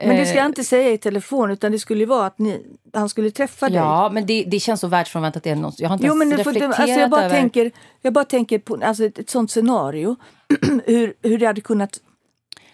[0.00, 2.38] Men det ska jag Eh, inte säga i telefon utan det skulle ju vara att
[2.38, 3.76] ni, han skulle träffa dig.
[3.76, 5.72] Ja, men det, det känns så världsfrånvänt att det är någon...
[5.78, 7.36] Jag har inte Jo, ens men får inte, reflekterat alltså jag, bara över...
[7.36, 7.70] tänker,
[8.02, 10.16] jag bara tänker på alltså ett, ett sånt scenario.
[10.86, 12.00] hur, hur det hade kunnat...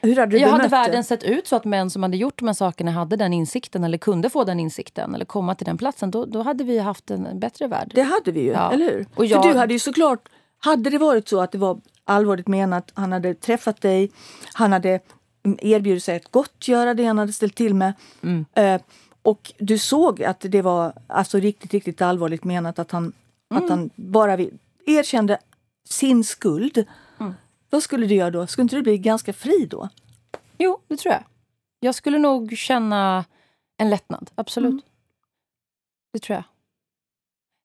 [0.00, 0.68] Hur hade du Jag hade det?
[0.68, 3.84] världen sett ut så att män som hade gjort de här sakerna hade den insikten
[3.84, 7.10] eller kunde få den insikten eller komma till den platsen, då, då hade vi haft
[7.10, 7.92] en bättre värld.
[7.94, 8.72] Det hade vi ju, Ja.
[8.72, 9.06] eller hur?
[9.14, 10.28] Och jag- För du hade ju såklart...
[10.58, 14.10] Hade det varit så att det var allvarligt menat, han hade träffat dig,
[14.52, 15.00] han hade
[15.44, 17.92] erbjudit sig att gottgöra det han hade ställt till med
[18.22, 18.44] Mm.
[18.54, 18.80] eh,
[19.22, 23.12] och du såg att det var alltså riktigt, riktigt allvarligt menat att han,
[23.50, 23.64] Mm.
[23.64, 24.38] att han bara
[24.86, 25.38] erkände
[25.88, 26.84] sin skuld.
[27.20, 27.34] Mm.
[27.70, 28.46] Vad skulle du göra då?
[28.46, 29.88] Skulle inte du bli ganska fri då?
[30.58, 31.24] Jo, det tror jag.
[31.80, 33.24] Jag skulle nog känna
[33.76, 34.70] en lättnad, absolut.
[34.70, 34.82] Mm.
[36.12, 36.44] Det tror jag.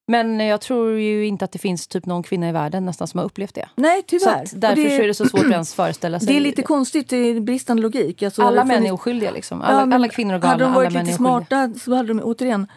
[0.09, 3.17] Men jag tror ju inte att det finns typ någon kvinna i världen nästan som
[3.17, 3.69] har upplevt det.
[3.75, 4.41] Nej, Så tyvärr.
[4.41, 6.27] Och därför det, så är det så svårt att ens föreställa sig.
[6.27, 8.23] det är lite konstigt, det är bristande logik.
[8.23, 9.59] Alltså, alla män är oskyldiga liksom.
[9.59, 12.21] Ja, Alla, men alla kvinnor är galna, Hade de varit lite smarta så hade de
[12.23, 12.67] återigen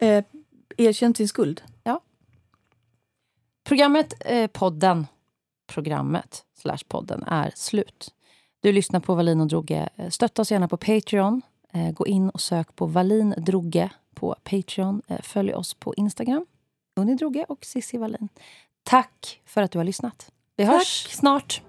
[0.00, 0.24] eh,
[0.76, 1.62] erkänt sin skuld.
[3.64, 5.06] Programmet, eh, podden,
[5.72, 8.08] programmet slash podden är slut.
[8.60, 9.88] Du lyssnar på Wallin och Droge.
[10.10, 11.42] Stötta oss gärna på Patreon.
[11.72, 13.90] Eh, gå in och sök på Wallin Droge
[14.20, 15.02] på Patreon.
[15.08, 16.46] Eh, följ oss på Instagram,
[16.96, 18.28] Unni Droge och Cissi Wallin.
[18.82, 20.30] Tack för att du har lyssnat.
[20.56, 20.74] Vi Tack.
[20.74, 21.62] hörs snart.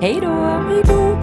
[0.00, 0.30] Hej då!
[0.68, 1.18] Hej då!